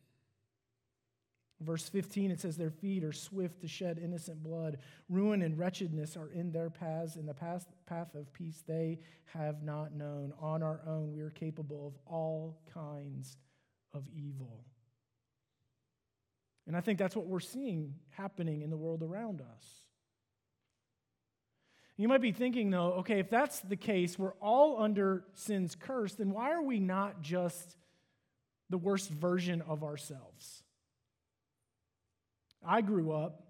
Verse 1.60 1.86
15, 1.86 2.30
it 2.30 2.40
says, 2.40 2.56
Their 2.56 2.70
feet 2.70 3.04
are 3.04 3.12
swift 3.12 3.60
to 3.60 3.68
shed 3.68 4.00
innocent 4.02 4.42
blood. 4.42 4.78
Ruin 5.10 5.42
and 5.42 5.58
wretchedness 5.58 6.16
are 6.16 6.30
in 6.30 6.52
their 6.52 6.70
paths. 6.70 7.16
In 7.16 7.26
the 7.26 7.34
path, 7.34 7.66
of 8.14 8.32
peace 8.32 8.62
they 8.66 9.00
have 9.34 9.62
not 9.62 9.94
known. 9.94 10.32
On 10.40 10.62
our 10.62 10.80
own, 10.86 11.12
we 11.12 11.20
are 11.20 11.28
capable 11.28 11.88
of 11.88 11.98
all 12.06 12.62
kinds 12.72 13.36
of 13.92 14.08
evil. 14.16 14.64
And 16.66 16.74
I 16.74 16.80
think 16.80 16.98
that's 16.98 17.14
what 17.14 17.26
we're 17.26 17.40
seeing 17.40 17.92
happening 18.08 18.62
in 18.62 18.70
the 18.70 18.78
world 18.78 19.02
around 19.02 19.42
us. 19.42 19.66
You 21.98 22.06
might 22.06 22.22
be 22.22 22.30
thinking, 22.30 22.70
though, 22.70 22.92
okay, 23.00 23.18
if 23.18 23.28
that's 23.28 23.58
the 23.58 23.76
case, 23.76 24.16
we're 24.16 24.34
all 24.34 24.80
under 24.80 25.24
sin's 25.34 25.74
curse, 25.74 26.14
then 26.14 26.30
why 26.30 26.52
are 26.52 26.62
we 26.62 26.78
not 26.78 27.22
just 27.22 27.76
the 28.70 28.78
worst 28.78 29.10
version 29.10 29.62
of 29.62 29.82
ourselves? 29.82 30.62
I 32.64 32.82
grew 32.82 33.10
up, 33.10 33.42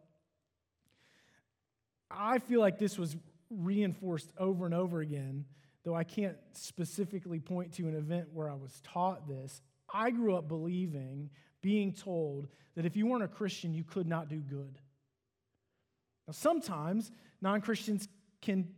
I 2.10 2.38
feel 2.38 2.60
like 2.60 2.78
this 2.78 2.98
was 2.98 3.16
reinforced 3.50 4.32
over 4.38 4.64
and 4.64 4.74
over 4.74 5.00
again, 5.00 5.44
though 5.84 5.94
I 5.94 6.04
can't 6.04 6.36
specifically 6.54 7.40
point 7.40 7.72
to 7.74 7.86
an 7.86 7.94
event 7.94 8.28
where 8.32 8.50
I 8.50 8.54
was 8.54 8.80
taught 8.82 9.28
this. 9.28 9.60
I 9.92 10.10
grew 10.10 10.34
up 10.36 10.48
believing, 10.48 11.28
being 11.60 11.92
told, 11.92 12.48
that 12.76 12.86
if 12.86 12.96
you 12.96 13.06
weren't 13.06 13.24
a 13.24 13.28
Christian, 13.28 13.74
you 13.74 13.84
could 13.84 14.06
not 14.06 14.30
do 14.30 14.38
good. 14.38 14.78
Now, 16.26 16.32
sometimes 16.32 17.10
non 17.42 17.60
Christians 17.60 18.08
can 18.40 18.68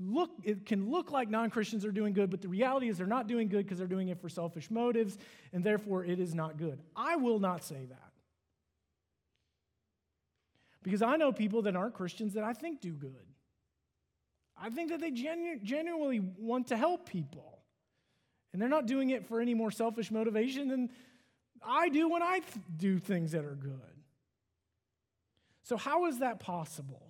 look, 0.00 0.30
it 0.44 0.66
can 0.66 0.90
look 0.90 1.10
like 1.10 1.28
non 1.28 1.50
Christians 1.50 1.84
are 1.84 1.92
doing 1.92 2.12
good, 2.12 2.30
but 2.30 2.40
the 2.40 2.48
reality 2.48 2.88
is 2.88 2.98
they're 2.98 3.06
not 3.06 3.26
doing 3.26 3.48
good 3.48 3.64
because 3.64 3.78
they're 3.78 3.86
doing 3.86 4.08
it 4.08 4.20
for 4.20 4.28
selfish 4.28 4.70
motives, 4.70 5.18
and 5.52 5.64
therefore 5.64 6.04
it 6.04 6.20
is 6.20 6.34
not 6.34 6.56
good. 6.56 6.78
I 6.94 7.16
will 7.16 7.38
not 7.38 7.64
say 7.64 7.86
that. 7.88 8.12
Because 10.82 11.02
I 11.02 11.16
know 11.16 11.32
people 11.32 11.62
that 11.62 11.76
aren't 11.76 11.94
Christians 11.94 12.34
that 12.34 12.44
I 12.44 12.52
think 12.52 12.80
do 12.80 12.92
good. 12.92 13.14
I 14.60 14.70
think 14.70 14.90
that 14.90 15.00
they 15.00 15.10
genu- 15.10 15.58
genuinely 15.62 16.20
want 16.20 16.68
to 16.68 16.76
help 16.76 17.08
people. 17.08 17.58
And 18.52 18.62
they're 18.62 18.68
not 18.68 18.86
doing 18.86 19.10
it 19.10 19.26
for 19.26 19.40
any 19.40 19.54
more 19.54 19.70
selfish 19.70 20.10
motivation 20.10 20.68
than 20.68 20.90
I 21.62 21.88
do 21.88 22.08
when 22.08 22.22
I 22.22 22.38
th- 22.38 22.64
do 22.76 22.98
things 22.98 23.32
that 23.32 23.44
are 23.44 23.54
good. 23.54 23.72
So, 25.62 25.76
how 25.76 26.06
is 26.06 26.20
that 26.20 26.40
possible? 26.40 27.07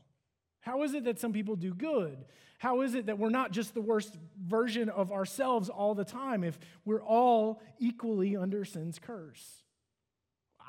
How 0.68 0.82
is 0.82 0.92
it 0.92 1.04
that 1.04 1.18
some 1.18 1.32
people 1.32 1.56
do 1.56 1.72
good? 1.72 2.26
How 2.58 2.82
is 2.82 2.94
it 2.94 3.06
that 3.06 3.18
we're 3.18 3.30
not 3.30 3.52
just 3.52 3.72
the 3.72 3.80
worst 3.80 4.18
version 4.38 4.90
of 4.90 5.10
ourselves 5.10 5.70
all 5.70 5.94
the 5.94 6.04
time 6.04 6.44
if 6.44 6.58
we're 6.84 7.02
all 7.02 7.62
equally 7.78 8.36
under 8.36 8.66
sin's 8.66 8.98
curse? 8.98 9.62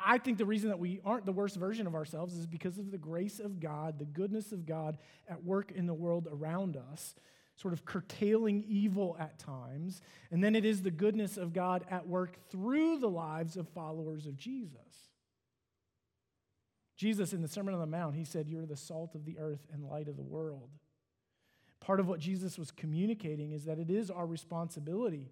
I 0.06 0.18
think 0.18 0.38
the 0.38 0.46
reason 0.46 0.70
that 0.70 0.80
we 0.80 1.02
aren't 1.04 1.26
the 1.26 1.34
worst 1.34 1.58
version 1.58 1.86
of 1.86 1.96
ourselves 1.96 2.38
is 2.38 2.46
because 2.46 2.78
of 2.78 2.92
the 2.92 2.98
grace 2.98 3.42
of 3.42 3.60
God, 3.60 4.00
the 4.00 4.06
goodness 4.06 4.54
of 4.54 4.66
God 4.66 4.98
at 5.28 5.44
work 5.44 5.70
in 5.70 5.86
the 5.86 5.94
world 5.94 6.30
around 6.32 6.78
us, 6.94 7.14
sort 7.58 7.74
of 7.74 7.84
curtailing 7.84 8.64
evil 8.70 9.18
at 9.20 9.38
times. 9.38 10.02
And 10.32 10.42
then 10.42 10.56
it 10.56 10.64
is 10.64 10.82
the 10.82 10.92
goodness 10.92 11.36
of 11.36 11.52
God 11.52 11.84
at 11.92 12.08
work 12.08 12.38
through 12.50 13.00
the 13.00 13.10
lives 13.10 13.58
of 13.58 13.68
followers 13.68 14.28
of 14.28 14.38
Jesus. 14.38 14.80
Jesus, 17.00 17.32
in 17.32 17.42
the 17.42 17.48
Sermon 17.48 17.74
on 17.74 17.80
the 17.80 17.86
Mount, 17.86 18.14
he 18.14 18.26
said, 18.26 18.50
You're 18.50 18.66
the 18.66 18.76
salt 18.76 19.16
of 19.16 19.24
the 19.24 19.38
earth 19.40 19.66
and 19.72 19.86
light 19.86 20.10
of 20.10 20.18
the 20.18 20.22
world. 20.22 20.68
Part 21.80 22.02
of 22.02 22.10
what 22.10 22.20
Jesus 22.20 22.60
was 22.60 22.72
communicating 22.72 23.54
is 23.54 23.64
that 23.64 23.80
it 23.80 23.90
is 23.90 24.12
our 24.12 24.28
responsibility 24.28 25.32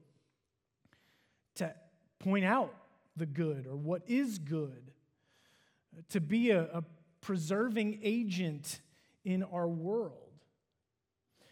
to 1.55 1.73
point 2.19 2.45
out 2.45 2.73
the 3.17 3.25
good 3.25 3.67
or 3.67 3.75
what 3.75 4.01
is 4.07 4.39
good, 4.39 4.91
to 6.07 6.21
be 6.21 6.51
a, 6.51 6.61
a 6.61 6.83
preserving 7.19 7.99
agent 8.01 8.79
in 9.25 9.43
our 9.43 9.67
world. 9.67 10.13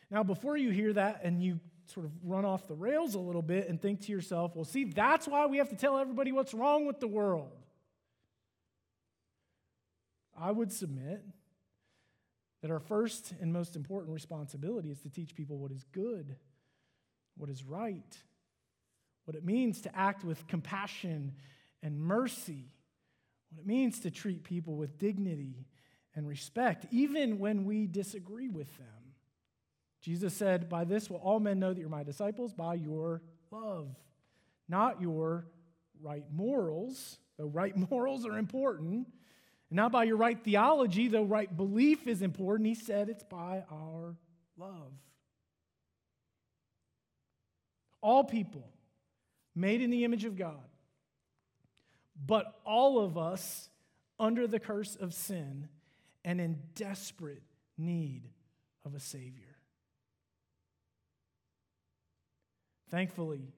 Now, 0.10 0.23
before 0.23 0.56
you 0.56 0.69
hear 0.69 0.93
that 0.93 1.19
and 1.23 1.43
you 1.43 1.60
sort 1.88 2.06
of 2.06 2.13
run 2.23 2.45
off 2.45 2.69
the 2.69 2.73
rails 2.73 3.15
a 3.15 3.19
little 3.19 3.41
bit 3.41 3.67
and 3.67 3.82
think 3.82 3.99
to 4.04 4.13
yourself, 4.13 4.56
well, 4.56 4.63
see, 4.63 4.86
that's 4.86 5.28
why 5.28 5.45
we 5.45 5.58
have 5.58 5.67
to 5.71 5.75
tell 5.75 5.97
everybody 5.97 6.32
what's 6.32 6.54
wrong 6.54 6.86
with 6.86 7.01
the 7.01 7.08
world. 7.08 7.51
I 10.39 10.51
would 10.51 10.71
submit 10.71 11.23
that 12.61 12.71
our 12.71 12.79
first 12.79 13.33
and 13.39 13.53
most 13.53 13.75
important 13.75 14.13
responsibility 14.13 14.89
is 14.89 14.99
to 15.01 15.09
teach 15.09 15.35
people 15.35 15.57
what 15.57 15.71
is 15.71 15.83
good, 15.91 16.35
what 17.37 17.49
is 17.49 17.63
right, 17.63 18.17
what 19.25 19.35
it 19.35 19.45
means 19.45 19.81
to 19.81 19.95
act 19.95 20.23
with 20.23 20.47
compassion 20.47 21.33
and 21.83 21.99
mercy, 21.99 22.71
what 23.49 23.59
it 23.59 23.67
means 23.67 23.99
to 24.01 24.11
treat 24.11 24.43
people 24.43 24.75
with 24.75 24.97
dignity 24.97 25.67
and 26.15 26.27
respect, 26.27 26.85
even 26.91 27.39
when 27.39 27.65
we 27.65 27.87
disagree 27.87 28.49
with 28.49 28.75
them. 28.77 28.87
Jesus 30.01 30.33
said, 30.33 30.69
By 30.69 30.85
this 30.85 31.09
will 31.09 31.17
all 31.17 31.39
men 31.39 31.59
know 31.59 31.73
that 31.73 31.79
you're 31.79 31.89
my 31.89 32.03
disciples, 32.03 32.53
by 32.53 32.75
your 32.75 33.21
love, 33.51 33.89
not 34.67 35.01
your 35.01 35.47
right 36.01 36.25
morals, 36.31 37.17
though 37.37 37.47
right 37.47 37.75
morals 37.91 38.25
are 38.25 38.37
important, 38.37 39.07
not 39.71 39.91
by 39.91 40.04
your 40.04 40.17
right 40.17 40.39
theology, 40.43 41.08
though 41.08 41.23
right 41.23 41.56
belief 41.56 42.08
is 42.08 42.21
important. 42.21 42.67
He 42.67 42.75
said 42.75 43.10
it's 43.10 43.23
by 43.23 43.63
our 43.71 44.15
love. 44.58 44.91
All 48.01 48.23
people 48.23 48.69
made 49.56 49.82
in 49.82 49.89
the 49.89 50.04
image 50.04 50.25
of 50.25 50.38
God 50.38 50.63
but 52.23 52.60
all 52.65 52.99
of 52.99 53.17
us 53.17 53.69
under 54.19 54.47
the 54.47 54.60
curse 54.60 54.95
of 54.95 55.13
sin 55.13 55.67
and 56.23 56.39
in 56.39 56.60
desperate 56.75 57.43
need 57.78 58.30
of 58.86 58.95
a 58.95 58.99
Savior. 58.99 59.58
Thankfully, 62.89 63.54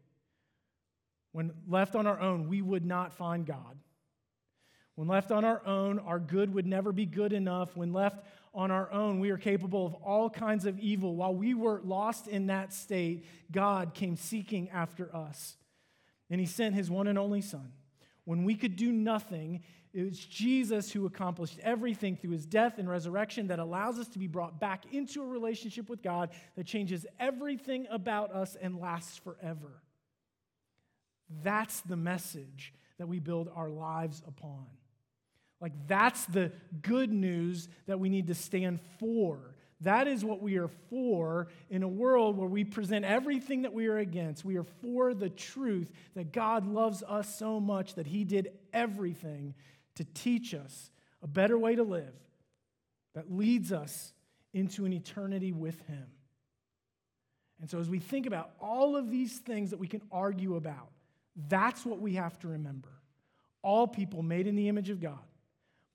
when 1.31 1.51
left 1.67 1.95
on 1.95 2.07
our 2.07 2.19
own, 2.19 2.47
we 2.47 2.61
would 2.61 2.85
not 2.85 3.13
find 3.13 3.45
God. 3.45 3.77
When 4.97 5.07
left 5.07 5.31
on 5.31 5.45
our 5.45 5.65
own, 5.65 5.99
our 5.99 6.19
good 6.19 6.53
would 6.53 6.67
never 6.67 6.91
be 6.91 7.05
good 7.05 7.31
enough. 7.31 7.77
When 7.77 7.93
left 7.93 8.25
on 8.53 8.69
our 8.69 8.91
own, 8.91 9.21
we 9.21 9.29
are 9.29 9.37
capable 9.37 9.85
of 9.85 9.93
all 9.93 10.29
kinds 10.29 10.65
of 10.65 10.77
evil. 10.79 11.15
While 11.15 11.33
we 11.33 11.53
were 11.53 11.79
lost 11.85 12.27
in 12.27 12.47
that 12.47 12.73
state, 12.73 13.25
God 13.49 13.93
came 13.93 14.17
seeking 14.17 14.69
after 14.71 15.15
us. 15.15 15.55
And 16.29 16.41
He 16.41 16.45
sent 16.45 16.75
His 16.75 16.91
one 16.91 17.07
and 17.07 17.17
only 17.17 17.41
Son 17.41 17.71
when 18.27 18.43
we 18.43 18.55
could 18.55 18.75
do 18.75 18.91
nothing, 18.91 19.63
it 19.93 20.03
was 20.03 20.19
Jesus 20.19 20.91
who 20.91 21.05
accomplished 21.05 21.59
everything 21.63 22.17
through 22.17 22.31
his 22.31 22.45
death 22.45 22.77
and 22.77 22.89
resurrection 22.89 23.47
that 23.47 23.57
allows 23.57 23.97
us 23.97 24.09
to 24.09 24.19
be 24.19 24.27
brought 24.27 24.59
back 24.59 24.83
into 24.91 25.23
a 25.23 25.25
relationship 25.25 25.89
with 25.89 26.01
God 26.01 26.31
that 26.57 26.65
changes 26.65 27.05
everything 27.21 27.87
about 27.89 28.33
us 28.33 28.57
and 28.61 28.81
lasts 28.81 29.15
forever. 29.15 29.81
That's 31.41 31.79
the 31.81 31.95
message 31.95 32.73
that 32.97 33.07
we 33.07 33.19
build 33.19 33.49
our 33.55 33.69
lives 33.69 34.21
upon. 34.27 34.65
Like, 35.59 35.73
that's 35.87 36.25
the 36.25 36.51
good 36.81 37.11
news 37.11 37.67
that 37.87 37.99
we 37.99 38.09
need 38.09 38.27
to 38.27 38.35
stand 38.35 38.79
for. 38.99 39.55
That 39.81 40.07
is 40.07 40.25
what 40.25 40.41
we 40.41 40.57
are 40.57 40.69
for 40.89 41.47
in 41.69 41.83
a 41.83 41.87
world 41.87 42.37
where 42.37 42.47
we 42.47 42.63
present 42.63 43.05
everything 43.05 43.61
that 43.63 43.73
we 43.73 43.87
are 43.87 43.97
against. 43.97 44.43
We 44.43 44.57
are 44.57 44.63
for 44.63 45.13
the 45.13 45.29
truth 45.29 45.91
that 46.15 46.31
God 46.31 46.67
loves 46.67 47.03
us 47.07 47.37
so 47.37 47.59
much 47.59 47.95
that 47.95 48.07
He 48.07 48.23
did 48.23 48.51
everything 48.73 49.53
to 49.95 50.03
teach 50.03 50.53
us 50.53 50.91
a 51.21 51.27
better 51.27 51.57
way 51.57 51.75
to 51.75 51.83
live 51.83 52.13
that 53.13 53.31
leads 53.31 53.71
us 53.71 54.13
into 54.53 54.85
an 54.85 54.93
eternity 54.93 55.51
with 55.51 55.79
Him. 55.87 56.05
And 57.59 57.69
so, 57.69 57.79
as 57.79 57.89
we 57.89 57.99
think 57.99 58.25
about 58.27 58.51
all 58.59 58.95
of 58.95 59.09
these 59.09 59.37
things 59.39 59.71
that 59.71 59.79
we 59.79 59.87
can 59.87 60.01
argue 60.11 60.55
about, 60.55 60.89
that's 61.49 61.85
what 61.85 61.99
we 61.99 62.13
have 62.13 62.37
to 62.39 62.47
remember. 62.47 62.89
All 63.63 63.87
people 63.87 64.21
made 64.23 64.47
in 64.47 64.55
the 64.55 64.69
image 64.69 64.89
of 64.89 64.99
God 65.01 65.19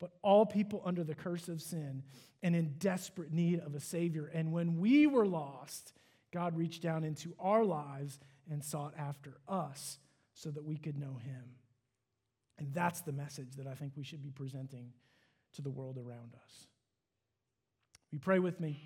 but 0.03 0.11
all 0.21 0.45
people 0.45 0.83
under 0.85 1.05
the 1.05 1.15
curse 1.15 1.47
of 1.47 1.63
sin 1.63 2.03
and 2.43 2.57
in 2.57 2.75
desperate 2.81 3.33
need 3.33 3.61
of 3.61 3.77
a 3.77 3.81
Savior. 3.81 4.29
And 4.35 4.51
when 4.51 4.81
we 4.81 5.07
were 5.07 5.25
lost, 5.25 5.93
God 6.35 6.57
reached 6.57 6.83
down 6.83 7.05
into 7.05 7.37
our 7.39 7.65
lives 7.65 8.19
and 8.51 8.65
sought 8.65 8.95
after 8.99 9.39
us 9.47 9.99
so 10.35 10.51
that 10.51 10.65
we 10.65 10.77
could 10.77 10.99
know 10.99 11.21
Him. 11.25 11.45
And 12.59 12.75
that's 12.75 13.03
the 13.03 13.13
message 13.13 13.55
that 13.59 13.69
I 13.69 13.75
think 13.75 13.93
we 13.97 14.03
should 14.03 14.25
be 14.25 14.33
presenting 14.33 14.93
to 15.55 15.63
the 15.63 15.71
world 15.71 15.99
around 15.99 16.35
us. 16.35 16.67
We 18.11 18.19
pray 18.19 18.41
with 18.41 18.59
me. 18.59 18.81